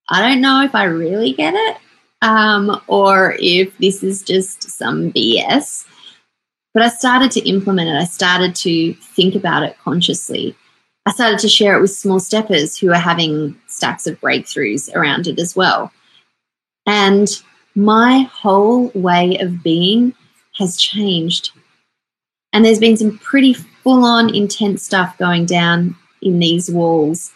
[0.08, 1.78] I don't know if I really get it
[2.22, 5.86] um, or if this is just some BS.
[6.74, 7.96] But I started to implement it.
[7.96, 10.54] I started to think about it consciously.
[11.06, 15.26] I started to share it with small steppers who are having stacks of breakthroughs around
[15.26, 15.92] it as well.
[16.84, 17.28] And
[17.76, 20.14] my whole way of being
[20.58, 21.50] has changed.
[22.52, 27.32] And there's been some pretty full on intense stuff going down in these walls.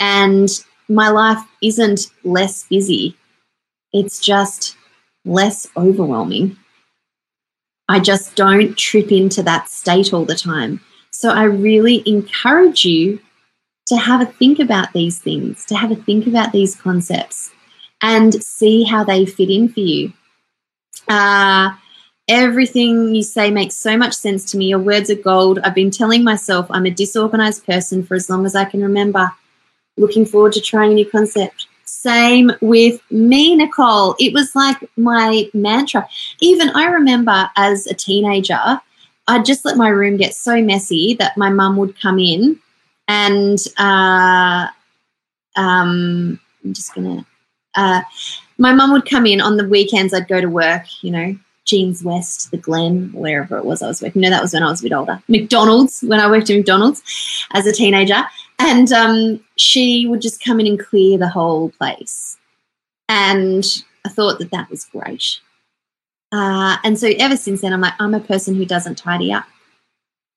[0.00, 0.48] And
[0.88, 3.16] my life isn't less busy.
[3.92, 4.76] It's just
[5.26, 6.56] less overwhelming.
[7.88, 10.80] I just don't trip into that state all the time.
[11.10, 13.20] So I really encourage you
[13.88, 17.50] to have a think about these things, to have a think about these concepts
[18.02, 20.12] and see how they fit in for you.
[21.08, 21.70] Uh,
[22.28, 24.66] everything you say makes so much sense to me.
[24.68, 25.58] Your words are gold.
[25.60, 29.30] I've been telling myself I'm a disorganized person for as long as I can remember.
[29.96, 31.68] Looking forward to trying a new concept.
[31.84, 34.16] Same with me, Nicole.
[34.18, 36.08] It was like my mantra.
[36.40, 38.80] Even I remember as a teenager,
[39.28, 42.60] I'd just let my room get so messy that my mum would come in
[43.08, 44.68] and uh,
[45.56, 47.24] um, I'm just gonna.
[47.76, 48.02] Uh,
[48.58, 50.14] my mum would come in on the weekends.
[50.14, 51.36] I'd go to work, you know,
[51.66, 54.22] Jeanswest, the Glen, wherever it was I was working.
[54.22, 55.22] No, that was when I was a bit older.
[55.28, 57.02] McDonald's, when I worked at McDonald's
[57.52, 58.22] as a teenager.
[58.58, 62.38] And um, she would just come in and clear the whole place.
[63.08, 63.64] And
[64.04, 65.40] I thought that that was great.
[66.32, 69.44] Uh, and so ever since then, I'm like, I'm a person who doesn't tidy up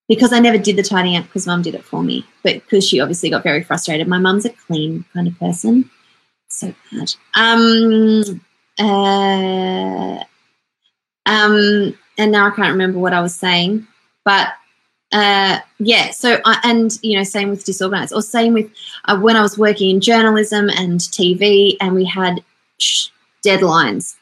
[0.07, 2.25] because I never did the tidying up because mum did it for me.
[2.43, 4.07] But because she obviously got very frustrated.
[4.07, 5.89] My mum's a clean kind of person.
[6.49, 7.13] So bad.
[7.35, 8.41] Um,
[8.79, 10.23] uh,
[11.25, 13.87] um, and now I can't remember what I was saying.
[14.25, 14.49] But
[15.11, 18.71] uh, yeah, so I, and you know, same with disorganized, or same with
[19.05, 22.43] uh, when I was working in journalism and TV, and we had
[22.79, 23.07] sh-
[23.43, 24.15] deadlines,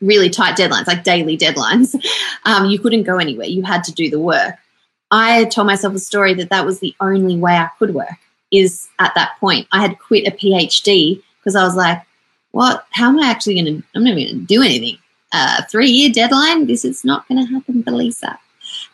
[0.00, 1.94] really tight deadlines, like daily deadlines.
[2.46, 4.56] Um, you couldn't go anywhere; you had to do the work.
[5.10, 8.18] I told myself a story that that was the only way I could work.
[8.56, 12.02] Is at that point I had quit a PhD because I was like,
[12.52, 12.86] "What?
[12.92, 13.86] How am I actually going to?
[13.94, 14.98] I'm not going to do anything.
[15.32, 16.66] Uh, three year deadline.
[16.66, 18.38] This is not going to happen for Lisa."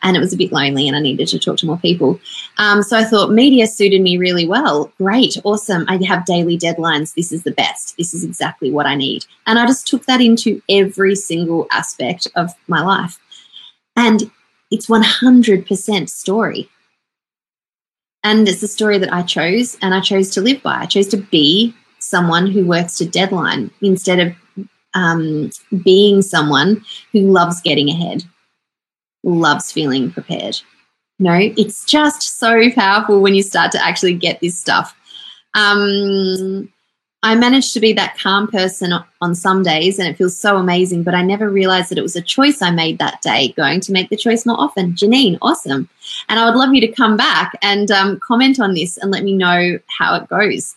[0.03, 2.19] and it was a bit lonely and I needed to talk to more people.
[2.57, 4.91] Um, so I thought media suited me really well.
[4.97, 5.85] Great, awesome.
[5.87, 7.13] I have daily deadlines.
[7.13, 7.97] This is the best.
[7.97, 9.25] This is exactly what I need.
[9.47, 13.19] And I just took that into every single aspect of my life.
[13.95, 14.31] And
[14.69, 16.69] it's 100% story.
[18.23, 20.81] And it's a story that I chose and I chose to live by.
[20.81, 25.49] I chose to be someone who works to deadline instead of um,
[25.83, 28.23] being someone who loves getting ahead
[29.23, 30.59] loves feeling prepared.
[31.19, 34.95] No, it's just so powerful when you start to actually get this stuff.
[35.53, 36.71] Um,
[37.23, 41.03] I managed to be that calm person on some days and it feels so amazing,
[41.03, 43.91] but I never realized that it was a choice I made that day, going to
[43.91, 44.93] make the choice more often.
[44.93, 45.87] Janine, awesome.
[46.29, 49.23] And I would love you to come back and um, comment on this and let
[49.23, 50.75] me know how it goes.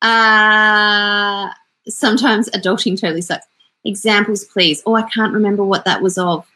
[0.00, 1.50] Uh,
[1.86, 3.46] sometimes adulting totally sucks.
[3.84, 4.82] Examples, please.
[4.86, 6.46] Oh, I can't remember what that was of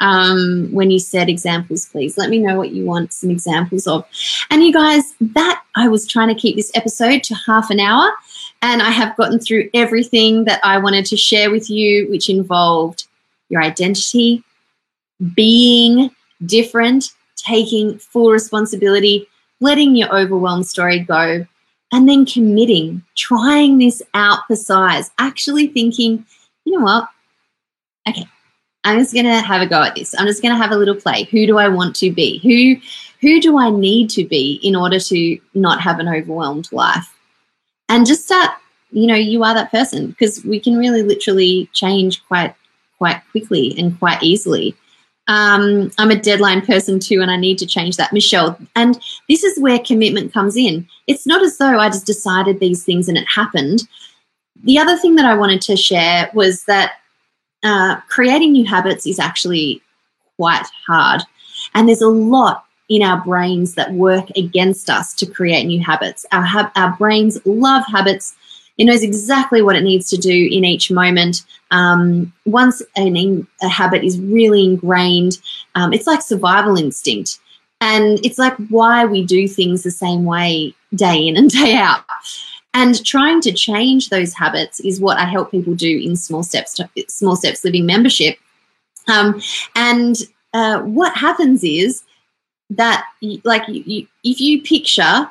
[0.00, 4.04] um, when you said examples, please let me know what you want some examples of.
[4.50, 8.12] And you guys, that I was trying to keep this episode to half an hour,
[8.64, 13.06] and I have gotten through everything that I wanted to share with you, which involved
[13.50, 14.42] your identity,
[15.34, 16.10] being
[16.46, 19.28] different, taking full responsibility,
[19.60, 21.46] letting your overwhelmed story go,
[21.92, 26.24] and then committing, trying this out for size, actually thinking,
[26.64, 27.08] you know what?
[28.08, 28.26] Okay,
[28.82, 30.14] I'm just going to have a go at this.
[30.18, 31.24] I'm just going to have a little play.
[31.24, 32.38] Who do I want to be?
[32.38, 32.80] Who
[33.20, 37.13] who do I need to be in order to not have an overwhelmed life?
[37.88, 38.50] And just start,
[38.90, 42.54] you know, you are that person because we can really literally change quite
[42.98, 44.74] quite quickly and quite easily.
[45.26, 48.58] Um, I'm a deadline person too, and I need to change that, Michelle.
[48.76, 50.86] And this is where commitment comes in.
[51.06, 53.88] It's not as though I just decided these things and it happened.
[54.62, 56.92] The other thing that I wanted to share was that
[57.62, 59.82] uh, creating new habits is actually
[60.36, 61.22] quite hard.
[61.74, 66.26] And there's a lot in our brains that work against us to create new habits.
[66.32, 68.34] Our, ha- our brains love habits.
[68.76, 71.44] It knows exactly what it needs to do in each moment.
[71.70, 75.38] Um, once an in- a habit is really ingrained,
[75.74, 77.38] um, it's like survival instinct.
[77.80, 82.04] And it's like why we do things the same way day in and day out.
[82.74, 86.80] And trying to change those habits is what I help people do in Small Steps,
[87.08, 88.36] Small Steps Living membership.
[89.06, 89.40] Um,
[89.76, 90.16] and
[90.54, 92.02] uh, what happens is
[92.76, 93.04] that,
[93.44, 95.30] like, if you picture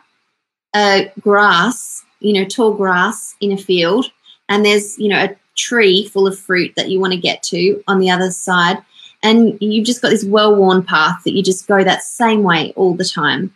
[0.75, 4.11] a grass, you know, tall grass in a field,
[4.49, 7.83] and there's, you know, a tree full of fruit that you want to get to
[7.87, 8.77] on the other side,
[9.23, 12.73] and you've just got this well worn path that you just go that same way
[12.75, 13.53] all the time.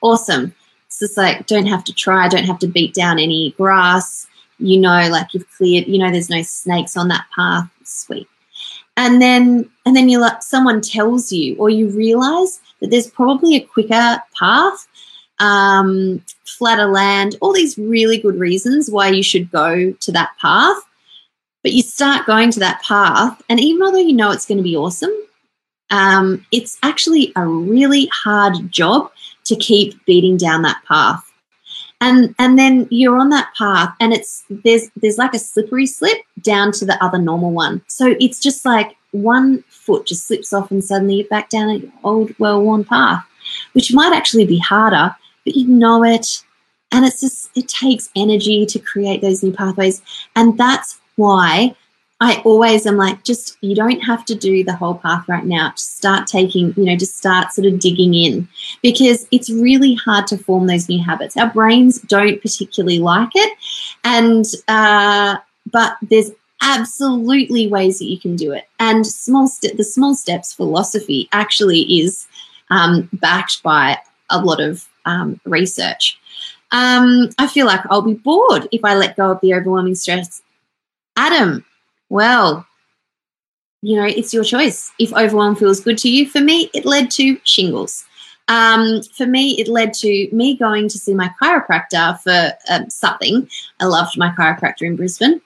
[0.00, 0.54] Awesome
[0.86, 4.26] It's just like don't have to try, don't have to beat down any grass.
[4.58, 7.68] You know, like you've cleared, you know, there's no snakes on that path.
[7.84, 8.28] Sweet.
[8.96, 13.56] And then and then you like someone tells you or you realize that there's probably
[13.56, 14.86] a quicker path,
[15.38, 20.78] um, flatter land, all these really good reasons why you should go to that path.
[21.62, 24.64] But you start going to that path, and even although you know it's going to
[24.64, 25.12] be awesome,
[25.90, 29.10] um, it's actually a really hard job
[29.44, 31.22] to keep beating down that path.
[32.00, 36.16] And and then you're on that path and it's there's there's like a slippery slip
[36.40, 37.82] down to the other normal one.
[37.88, 41.92] So it's just like one foot just slips off and suddenly you're back down an
[42.04, 43.24] old well-worn path,
[43.72, 46.42] which might actually be harder, but you know it.
[46.92, 50.02] And it's just it takes energy to create those new pathways.
[50.34, 51.76] And that's why
[52.22, 55.70] I always am like, just you don't have to do the whole path right now.
[55.70, 58.46] Just start taking, you know, just start sort of digging in
[58.82, 61.36] because it's really hard to form those new habits.
[61.36, 63.58] Our brains don't particularly like it,
[64.04, 65.38] and uh,
[65.72, 66.30] but there's
[66.60, 68.68] absolutely ways that you can do it.
[68.78, 72.26] And small st- the small steps philosophy actually is
[72.70, 73.98] um, backed by
[74.30, 76.18] a lot of um, research.
[76.72, 80.42] Um, I feel like I'll be bored if I let go of the overwhelming stress.
[81.16, 81.64] Adam,
[82.08, 82.66] well,
[83.82, 84.92] you know, it's your choice.
[84.98, 88.04] If overwhelm feels good to you, for me, it led to shingles.
[88.48, 93.48] Um, for me, it led to me going to see my chiropractor for uh, something.
[93.80, 95.40] I loved my chiropractor in Brisbane.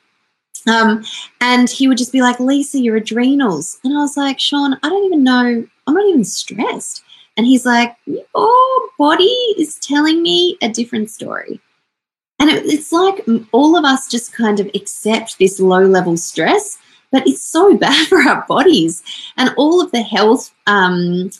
[0.66, 1.04] Um,
[1.40, 3.78] and he would just be like, Lisa, your adrenals.
[3.84, 5.66] And I was like, Sean, I don't even know.
[5.86, 7.02] I'm not even stressed.
[7.36, 11.60] And he's like, Your body is telling me a different story.
[12.38, 16.78] And it, it's like all of us just kind of accept this low level stress,
[17.12, 19.02] but it's so bad for our bodies.
[19.36, 21.30] And all of the health um,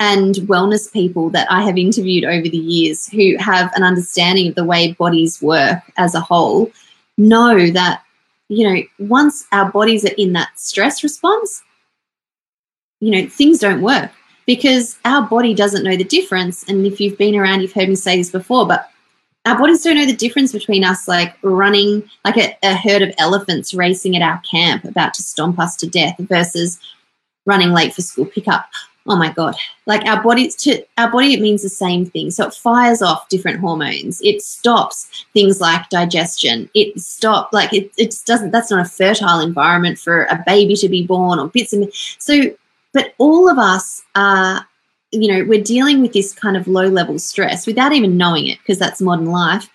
[0.00, 4.54] and wellness people that I have interviewed over the years who have an understanding of
[4.54, 6.70] the way bodies work as a whole
[7.16, 8.02] know that,
[8.48, 11.62] you know, once our bodies are in that stress response,
[13.00, 14.10] you know, things don't work
[14.46, 16.64] because our body doesn't know the difference.
[16.68, 18.90] And if you've been around, you've heard me say this before, but
[19.44, 23.14] our bodies don't know the difference between us like running like a, a, herd of
[23.18, 26.78] elephants racing at our camp about to stomp us to death versus
[27.46, 28.68] running late for school pickup
[29.08, 29.56] oh my god
[29.86, 33.28] like our bodies to our body it means the same thing so it fires off
[33.28, 38.84] different hormones it stops things like digestion it stop like it, it doesn't that's not
[38.84, 42.42] a fertile environment for a baby to be born or bits of so
[42.92, 44.66] but all of us are
[45.10, 48.58] you know, we're dealing with this kind of low level stress without even knowing it
[48.58, 49.68] because that's modern life.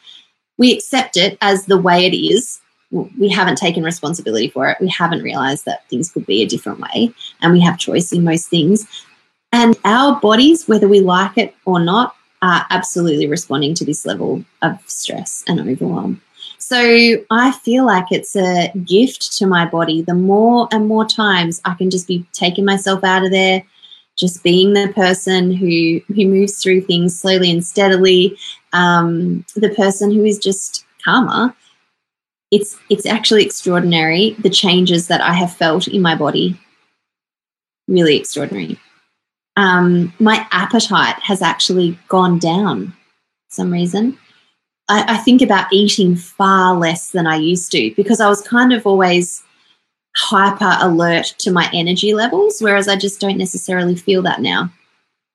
[0.58, 2.60] We accept it as the way it is.
[2.92, 4.78] We haven't taken responsibility for it.
[4.80, 7.12] We haven't realized that things could be a different way
[7.42, 8.86] and we have choice in most things.
[9.54, 14.44] And our bodies, whether we like it or not, are absolutely responding to this level
[14.64, 16.22] of stress and overwhelm.
[16.58, 20.02] So I feel like it's a gift to my body.
[20.02, 23.64] The more and more times I can just be taking myself out of there,
[24.18, 28.38] just being the person who who moves through things slowly and steadily,
[28.74, 31.56] um, the person who is just calmer.
[32.50, 36.60] It's it's actually extraordinary the changes that I have felt in my body.
[37.88, 38.80] Really extraordinary.
[39.56, 42.94] Um, my appetite has actually gone down
[43.50, 44.18] some reason.
[44.90, 48.74] I, I think about eating far less than I used to because I was kind
[48.74, 49.44] of always
[50.16, 54.72] hyper alert to my energy levels, whereas I just don't necessarily feel that now.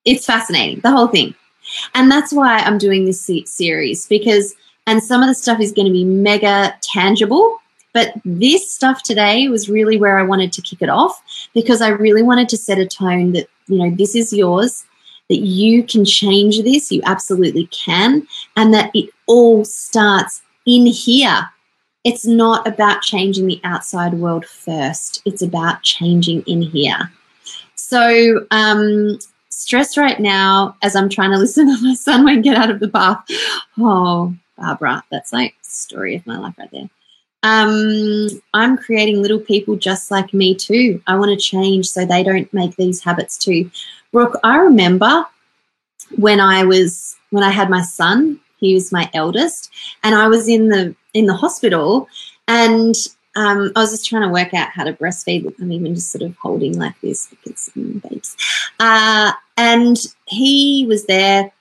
[0.05, 1.35] It's fascinating, the whole thing.
[1.95, 4.55] And that's why I'm doing this series because,
[4.87, 7.59] and some of the stuff is going to be mega tangible.
[7.95, 11.21] But this stuff today was really where I wanted to kick it off
[11.55, 14.85] because I really wanted to set a tone that, you know, this is yours,
[15.29, 21.49] that you can change this, you absolutely can, and that it all starts in here.
[22.05, 27.12] It's not about changing the outside world first, it's about changing in here.
[27.75, 29.19] So, um,
[29.51, 32.81] stress right now as I'm trying to listen to my son won't get out of
[32.81, 33.25] the bath.
[33.79, 36.89] Oh, Barbara, that's like story of my life right there.
[37.43, 41.01] Um, I'm creating little people just like me too.
[41.07, 43.70] I want to change so they don't make these habits too.
[44.12, 45.24] Brooke, I remember
[46.16, 49.70] when I was when I had my son, he was my eldest,
[50.03, 52.09] and I was in the in the hospital
[52.49, 52.95] and
[53.36, 55.55] um, I was just trying to work out how to breastfeed.
[55.61, 58.36] I'm even just sort of holding like this because um, babes.
[58.80, 61.53] Uh, and he was there,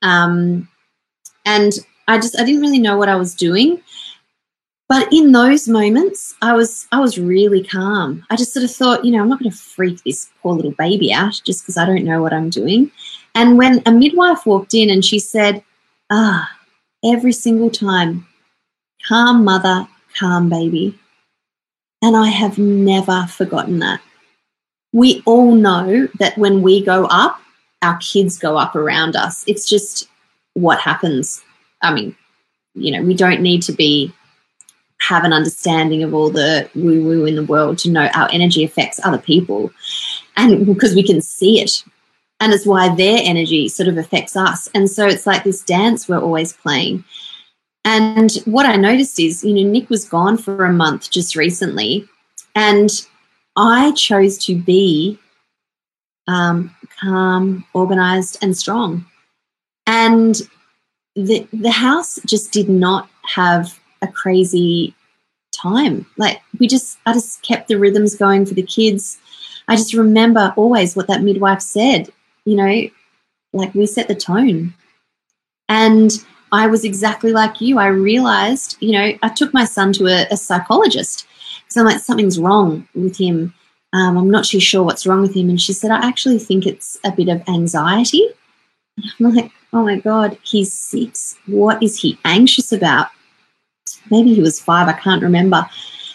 [0.00, 0.66] um,
[1.44, 1.72] and
[2.08, 3.82] I just I didn't really know what I was doing.
[4.88, 8.24] But in those moments, I was I was really calm.
[8.30, 10.72] I just sort of thought, you know, I'm not going to freak this poor little
[10.72, 12.90] baby out just because I don't know what I'm doing.
[13.34, 15.62] And when a midwife walked in and she said,
[16.10, 16.48] "Ah,
[17.04, 18.26] every single time,
[19.08, 20.96] calm mother, calm baby,"
[22.00, 24.00] and I have never forgotten that.
[24.92, 27.40] We all know that when we go up,
[27.82, 29.44] our kids go up around us.
[29.48, 30.08] It's just
[30.54, 31.42] what happens.
[31.82, 32.16] I mean,
[32.74, 34.12] you know, we don't need to be
[35.06, 38.64] have an understanding of all the woo woo in the world to know our energy
[38.64, 39.70] affects other people.
[40.36, 41.84] And because we can see it.
[42.40, 44.68] And it's why their energy sort of affects us.
[44.74, 47.04] And so it's like this dance we're always playing.
[47.84, 52.06] And what I noticed is, you know, Nick was gone for a month just recently.
[52.54, 52.90] And
[53.54, 55.18] I chose to be
[56.26, 59.06] um, calm, organized, and strong.
[59.86, 60.34] And
[61.14, 64.95] the, the house just did not have a crazy
[65.52, 66.06] time.
[66.16, 69.18] Like we just, I just kept the rhythms going for the kids.
[69.68, 72.10] I just remember always what that midwife said,
[72.44, 72.88] you know,
[73.52, 74.74] like we set the tone.
[75.68, 76.12] And
[76.52, 77.78] I was exactly like you.
[77.78, 81.26] I realized, you know, I took my son to a, a psychologist
[81.64, 83.52] because I'm like, something's wrong with him.
[83.92, 85.48] Um, I'm not too sure what's wrong with him.
[85.48, 88.28] And she said, I actually think it's a bit of anxiety.
[88.96, 91.36] And I'm like, oh my God, he's six.
[91.46, 93.08] What is he anxious about?
[94.10, 95.68] Maybe he was five, I can't remember.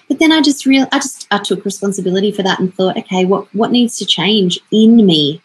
[0.08, 3.26] But then I just real I just I took responsibility for that and thought, okay,
[3.26, 5.42] what what needs to change in me?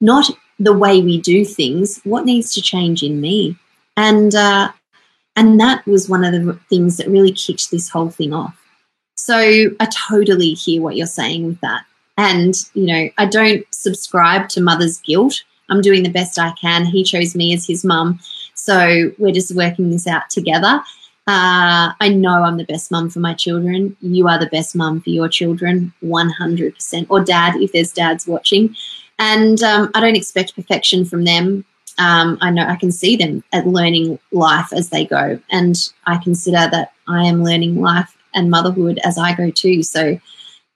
[0.00, 3.56] Not the way we do things, what needs to change in me?
[3.96, 4.72] And uh,
[5.36, 8.56] and that was one of the things that really kicked this whole thing off.
[9.16, 9.36] So
[9.80, 11.84] I totally hear what you're saying with that.
[12.18, 15.42] And, you know, I don't subscribe to mother's guilt.
[15.68, 16.86] I'm doing the best I can.
[16.86, 18.18] He chose me as his mum.
[18.54, 20.82] So we're just working this out together.
[21.28, 23.96] Uh, I know I'm the best mum for my children.
[24.00, 27.06] You are the best mum for your children, 100%.
[27.10, 28.76] Or dad, if there's dads watching.
[29.18, 31.64] And um, I don't expect perfection from them.
[31.98, 35.40] Um, I know I can see them at learning life as they go.
[35.50, 39.82] And I consider that I am learning life and motherhood as I go too.
[39.82, 40.20] So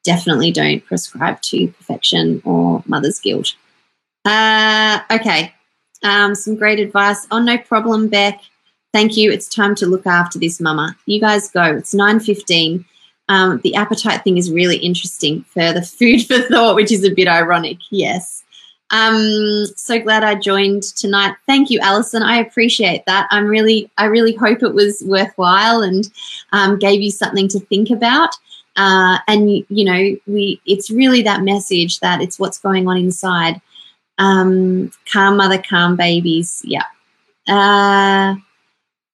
[0.03, 3.55] definitely don't prescribe to perfection or mother's guilt.
[4.24, 5.55] Uh, okay.
[6.03, 7.26] Um, some great advice.
[7.30, 8.40] Oh, no problem, Beck.
[8.93, 9.30] Thank you.
[9.30, 10.97] It's time to look after this mama.
[11.07, 11.62] You guys go.
[11.76, 12.84] It's 9.15.
[13.28, 17.14] Um, the appetite thing is really interesting for the food for thought, which is a
[17.14, 17.78] bit ironic.
[17.91, 18.43] Yes.
[18.91, 21.36] Um, so glad I joined tonight.
[21.47, 22.24] Thank you, Alison.
[22.24, 23.28] I appreciate that.
[23.30, 26.11] I'm really, I really hope it was worthwhile and
[26.53, 28.30] um, gave you something to think about.
[28.76, 33.61] Uh, and you know, we, it's really that message that it's what's going on inside.
[34.18, 36.62] Um, calm mother, calm babies.
[36.64, 36.84] Yeah.
[37.47, 38.34] Uh,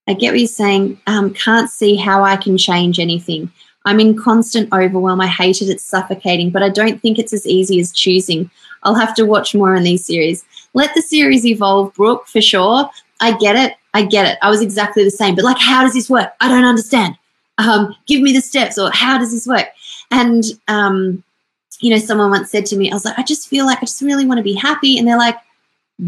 [0.09, 1.01] I get what you're saying.
[1.07, 3.51] Um, can't see how I can change anything.
[3.85, 5.21] I'm in constant overwhelm.
[5.21, 5.69] I hate it.
[5.69, 8.51] It's suffocating, but I don't think it's as easy as choosing.
[8.83, 10.45] I'll have to watch more in these series.
[10.75, 12.91] Let the series evolve, Brooke, for sure.
[13.21, 13.77] I get it.
[13.95, 14.39] I get it.
[14.43, 15.35] I was exactly the same.
[15.35, 16.33] But like, how does this work?
[16.41, 17.17] I don't understand.
[17.59, 19.69] Um, give me the steps, or how does this work?
[20.11, 21.25] And um,
[21.81, 23.87] you know, someone once said to me, I was like, I just feel like I
[23.87, 24.99] just really want to be happy.
[24.99, 25.37] And they're like,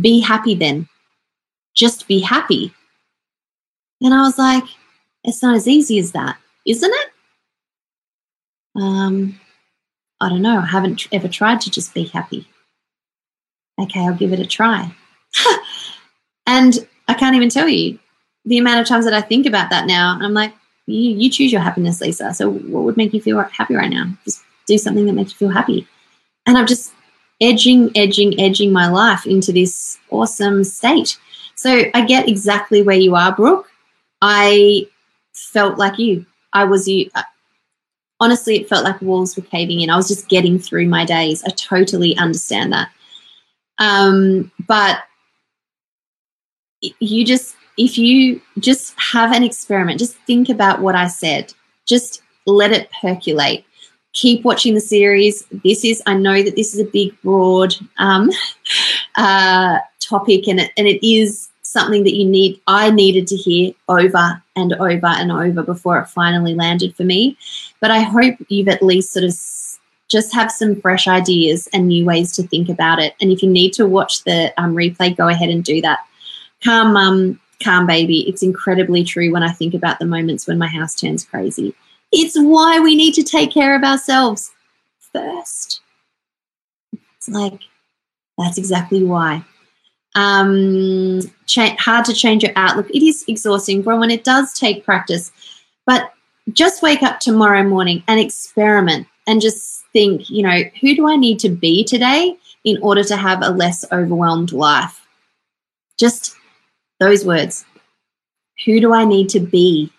[0.01, 0.88] be happy then.
[1.74, 2.72] Just be happy.
[4.01, 4.64] And I was like,
[5.24, 7.09] it's not as easy as that, isn't it?
[8.80, 9.40] Um,
[10.20, 10.59] I don't know.
[10.61, 12.46] I haven't ever tried to just be happy.
[13.80, 14.92] Okay, I'll give it a try.
[16.46, 17.99] and I can't even tell you,
[18.44, 20.55] the amount of times that I think about that now, I'm like,
[20.86, 22.32] you, you choose your happiness, Lisa.
[22.34, 24.07] So what would make you feel happy right now?
[24.24, 25.86] Just do something that makes you feel happy.
[26.46, 26.92] And I'm just
[27.40, 31.18] edging, edging, edging my life into this awesome state.
[31.55, 33.68] So I get exactly where you are, Brooke.
[34.23, 34.87] I
[35.35, 36.27] felt like you.
[36.53, 37.11] I was you.
[37.14, 37.23] Uh,
[38.21, 39.91] honestly, it felt like walls were caving in.
[39.91, 41.45] I was just getting through my days.
[41.45, 42.91] I totally understand that.
[43.79, 45.01] Um, but
[46.81, 51.53] you just, if you just have an experiment, just think about what I said,
[51.87, 53.64] just let it percolate.
[54.14, 55.45] Keep watching the series.
[55.64, 58.31] This is, I know that this is a big, broad um,
[59.16, 63.73] uh, topic, and it, and it is something that you need I needed to hear
[63.89, 67.37] over and over and over before it finally landed for me.
[67.81, 69.35] But I hope you've at least sort of
[70.09, 73.14] just have some fresh ideas and new ways to think about it.
[73.21, 75.99] And if you need to watch the um, replay, go ahead and do that.
[76.64, 78.27] Calm mum, calm baby.
[78.27, 81.75] It's incredibly true when I think about the moments when my house turns crazy.
[82.11, 84.51] It's why we need to take care of ourselves
[85.12, 85.83] first.
[87.19, 87.61] It's like,
[88.39, 89.45] that's exactly why
[90.15, 92.91] um, cha- hard to change your outlook.
[92.91, 95.33] It is exhausting, bro, and it does take practice.
[95.87, 96.13] But
[96.53, 101.17] just wake up tomorrow morning and experiment and just think, you know, who do I
[101.17, 105.01] need to be today in order to have a less overwhelmed life?
[105.99, 106.35] Just
[107.01, 107.65] those words.
[108.65, 109.93] Who do I need to be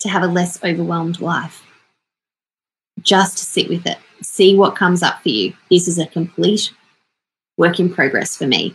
[0.00, 1.62] to have a less overwhelmed life?
[3.00, 3.98] Just sit with it.
[4.22, 5.52] See what comes up for you.
[5.70, 6.72] This is a complete
[7.56, 8.74] work in progress for me.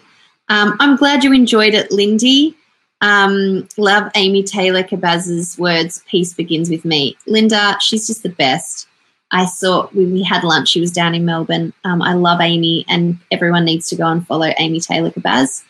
[0.50, 2.56] Um, I'm glad you enjoyed it, Lindy.
[3.02, 7.16] Um, love Amy Taylor Kabbaz's words, peace begins with me.
[7.28, 8.88] Linda, she's just the best.
[9.32, 11.74] I saw when we had lunch, she was down in Melbourne.
[11.84, 15.64] Um, I love Amy, and everyone needs to go and follow Amy Taylor Cabaz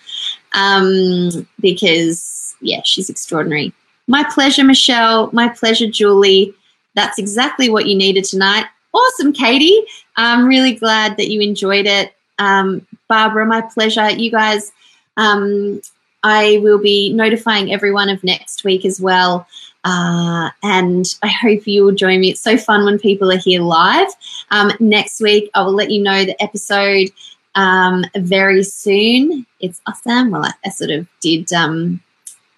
[0.54, 3.74] um, because, yeah, she's extraordinary.
[4.08, 5.30] My pleasure, Michelle.
[5.34, 6.54] My pleasure, Julie.
[6.96, 8.66] That's exactly what you needed tonight.
[8.94, 9.84] Awesome, Katie.
[10.16, 12.14] I'm really glad that you enjoyed it.
[12.40, 14.10] Um, Barbara, my pleasure.
[14.10, 14.72] You guys,
[15.18, 15.82] um,
[16.24, 19.48] I will be notifying everyone of next week as well.
[19.84, 22.32] Uh, and I hope you will join me.
[22.32, 24.10] It's so fun when people are here live.
[24.52, 27.10] Um, next week, I will let you know the episode
[27.56, 29.46] um, very soon.
[29.60, 30.32] It's awesome.
[30.32, 31.52] Well, I, I sort of did.
[31.54, 32.02] Um,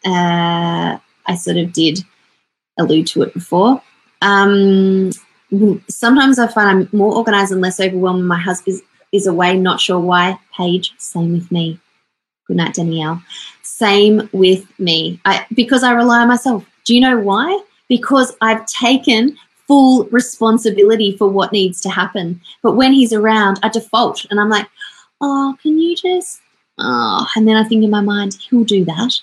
[0.06, 2.00] uh, I sort of did
[2.78, 3.82] allude to it before.
[4.22, 5.12] Um,
[5.88, 8.82] sometimes I find I'm more organized and less overwhelmed when my husband
[9.12, 10.40] is away, not sure why.
[10.56, 11.80] Paige, same with me.
[12.48, 13.22] Good night, Danielle.
[13.62, 15.20] Same with me.
[15.26, 16.66] I, because I rely on myself.
[16.86, 17.62] Do you know why?
[17.88, 19.38] Because I've taken
[19.68, 22.42] full responsibility for what needs to happen.
[22.64, 24.68] But when he's around, I default and I'm like,
[25.22, 26.42] oh, can you just,
[26.80, 29.14] oh, and then I think in my mind, he'll do that.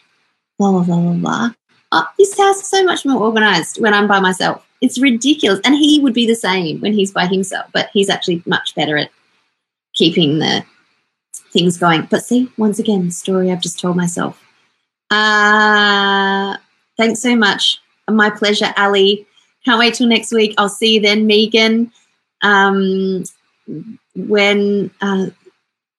[0.58, 1.50] Blah, blah, blah, blah, blah.
[1.92, 4.64] Oh, this house is so much more organized when I'm by myself.
[4.80, 5.60] It's ridiculous.
[5.64, 8.96] And he would be the same when he's by himself, but he's actually much better
[8.96, 9.10] at
[9.96, 10.64] keeping the
[11.52, 12.06] things going.
[12.10, 14.40] But see, once again, the story I've just told myself.
[15.10, 16.56] Uh,
[16.96, 17.80] thanks so much.
[18.08, 19.26] My pleasure, Ali.
[19.64, 20.54] Can't wait till next week.
[20.58, 21.90] I'll see you then, Megan.
[22.42, 23.24] Um,
[24.14, 25.26] when uh,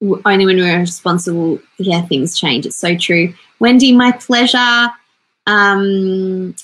[0.02, 2.66] only when we're responsible, yeah, things change.
[2.66, 3.34] It's so true.
[3.60, 4.90] Wendy, my pleasure.
[5.48, 6.56] Um,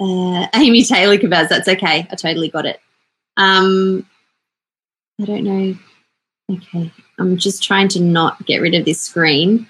[0.00, 2.06] uh, Amy Taylor Kabbaz, that's okay.
[2.10, 2.80] I totally got it.
[3.36, 4.06] Um,
[5.20, 5.78] I don't know.
[6.50, 9.68] Okay, I'm just trying to not get rid of this screen.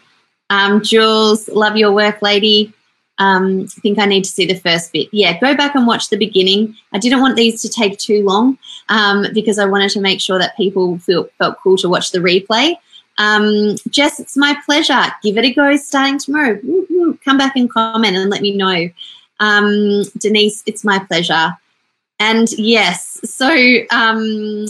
[0.50, 2.72] Um, Jules, love your work, lady.
[3.18, 5.08] Um, I think I need to see the first bit.
[5.12, 6.74] Yeah, go back and watch the beginning.
[6.92, 8.58] I didn't want these to take too long
[8.88, 12.18] um, because I wanted to make sure that people feel, felt cool to watch the
[12.18, 12.74] replay.
[13.18, 15.04] Um, Jess, it's my pleasure.
[15.22, 16.58] Give it a go starting tomorrow.
[16.64, 17.18] Woo.
[17.24, 18.88] Come back and comment and let me know.
[19.38, 21.56] Um, Denise, it's my pleasure.
[22.18, 23.48] And yes, so
[23.90, 24.66] um,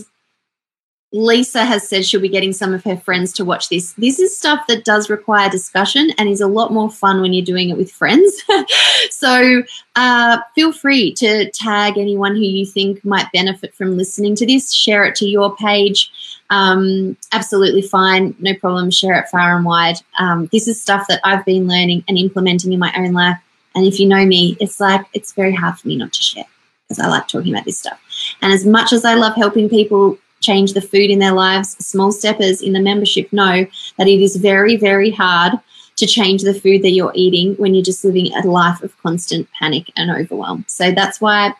[1.15, 3.93] Lisa has said she'll be getting some of her friends to watch this.
[3.93, 7.45] This is stuff that does require discussion and is a lot more fun when you're
[7.45, 8.43] doing it with friends.
[9.11, 9.63] so
[9.95, 14.75] uh, feel free to tag anyone who you think might benefit from listening to this.
[14.75, 16.11] Share it to your page.
[16.51, 18.91] Um, absolutely fine, no problem.
[18.91, 19.99] Share it far and wide.
[20.19, 23.39] Um, this is stuff that I've been learning and implementing in my own life.
[23.77, 26.45] And if you know me, it's like it's very hard for me not to share
[26.89, 28.01] because I like talking about this stuff.
[28.43, 32.13] And as much as I love helping people change the food in their lives, small
[32.13, 33.67] steppers in the membership know
[33.99, 35.55] that it is very, very hard
[35.97, 39.49] to change the food that you're eating when you're just living a life of constant
[39.59, 40.65] panic and overwhelm.
[40.69, 41.55] So that's why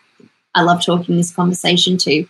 [0.53, 2.27] I love talking this conversation too.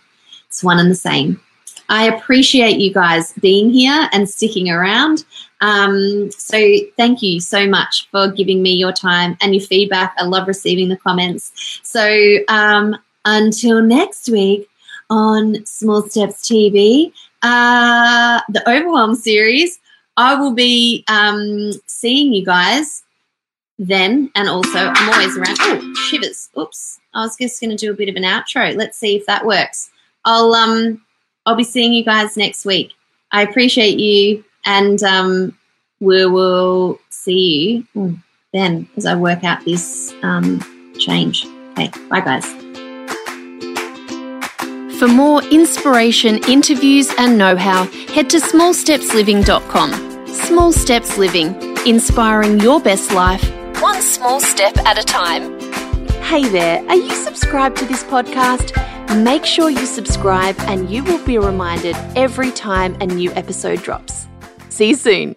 [0.48, 1.40] It's one and the same.
[1.88, 5.24] I appreciate you guys being here and sticking around.
[5.60, 6.58] Um, so
[6.96, 10.14] thank you so much for giving me your time and your feedback.
[10.18, 11.52] I love receiving the comments.
[11.84, 14.68] So um, until next week
[15.10, 19.78] on Small Steps TV, uh, the Overwhelm series,
[20.16, 23.02] I will be um, seeing you guys
[23.78, 24.30] then.
[24.34, 25.56] And also, I'm always around.
[25.60, 26.48] Oh, shivers.
[26.58, 26.98] Oops.
[27.14, 28.74] I was just going to do a bit of an outro.
[28.76, 29.90] Let's see if that works.
[30.24, 31.02] I'll um
[31.46, 32.92] I'll be seeing you guys next week.
[33.30, 35.56] I appreciate you, and um,
[36.00, 38.18] we will see you
[38.52, 40.60] then as I work out this um,
[40.98, 41.46] change.
[41.72, 42.65] Okay, bye guys.
[44.98, 47.84] For more inspiration, interviews, and know how,
[48.14, 50.26] head to smallstepsliving.com.
[50.26, 51.54] Small Steps Living,
[51.86, 53.44] inspiring your best life,
[53.82, 55.60] one small step at a time.
[56.22, 58.72] Hey there, are you subscribed to this podcast?
[59.22, 64.26] Make sure you subscribe and you will be reminded every time a new episode drops.
[64.70, 65.36] See you soon.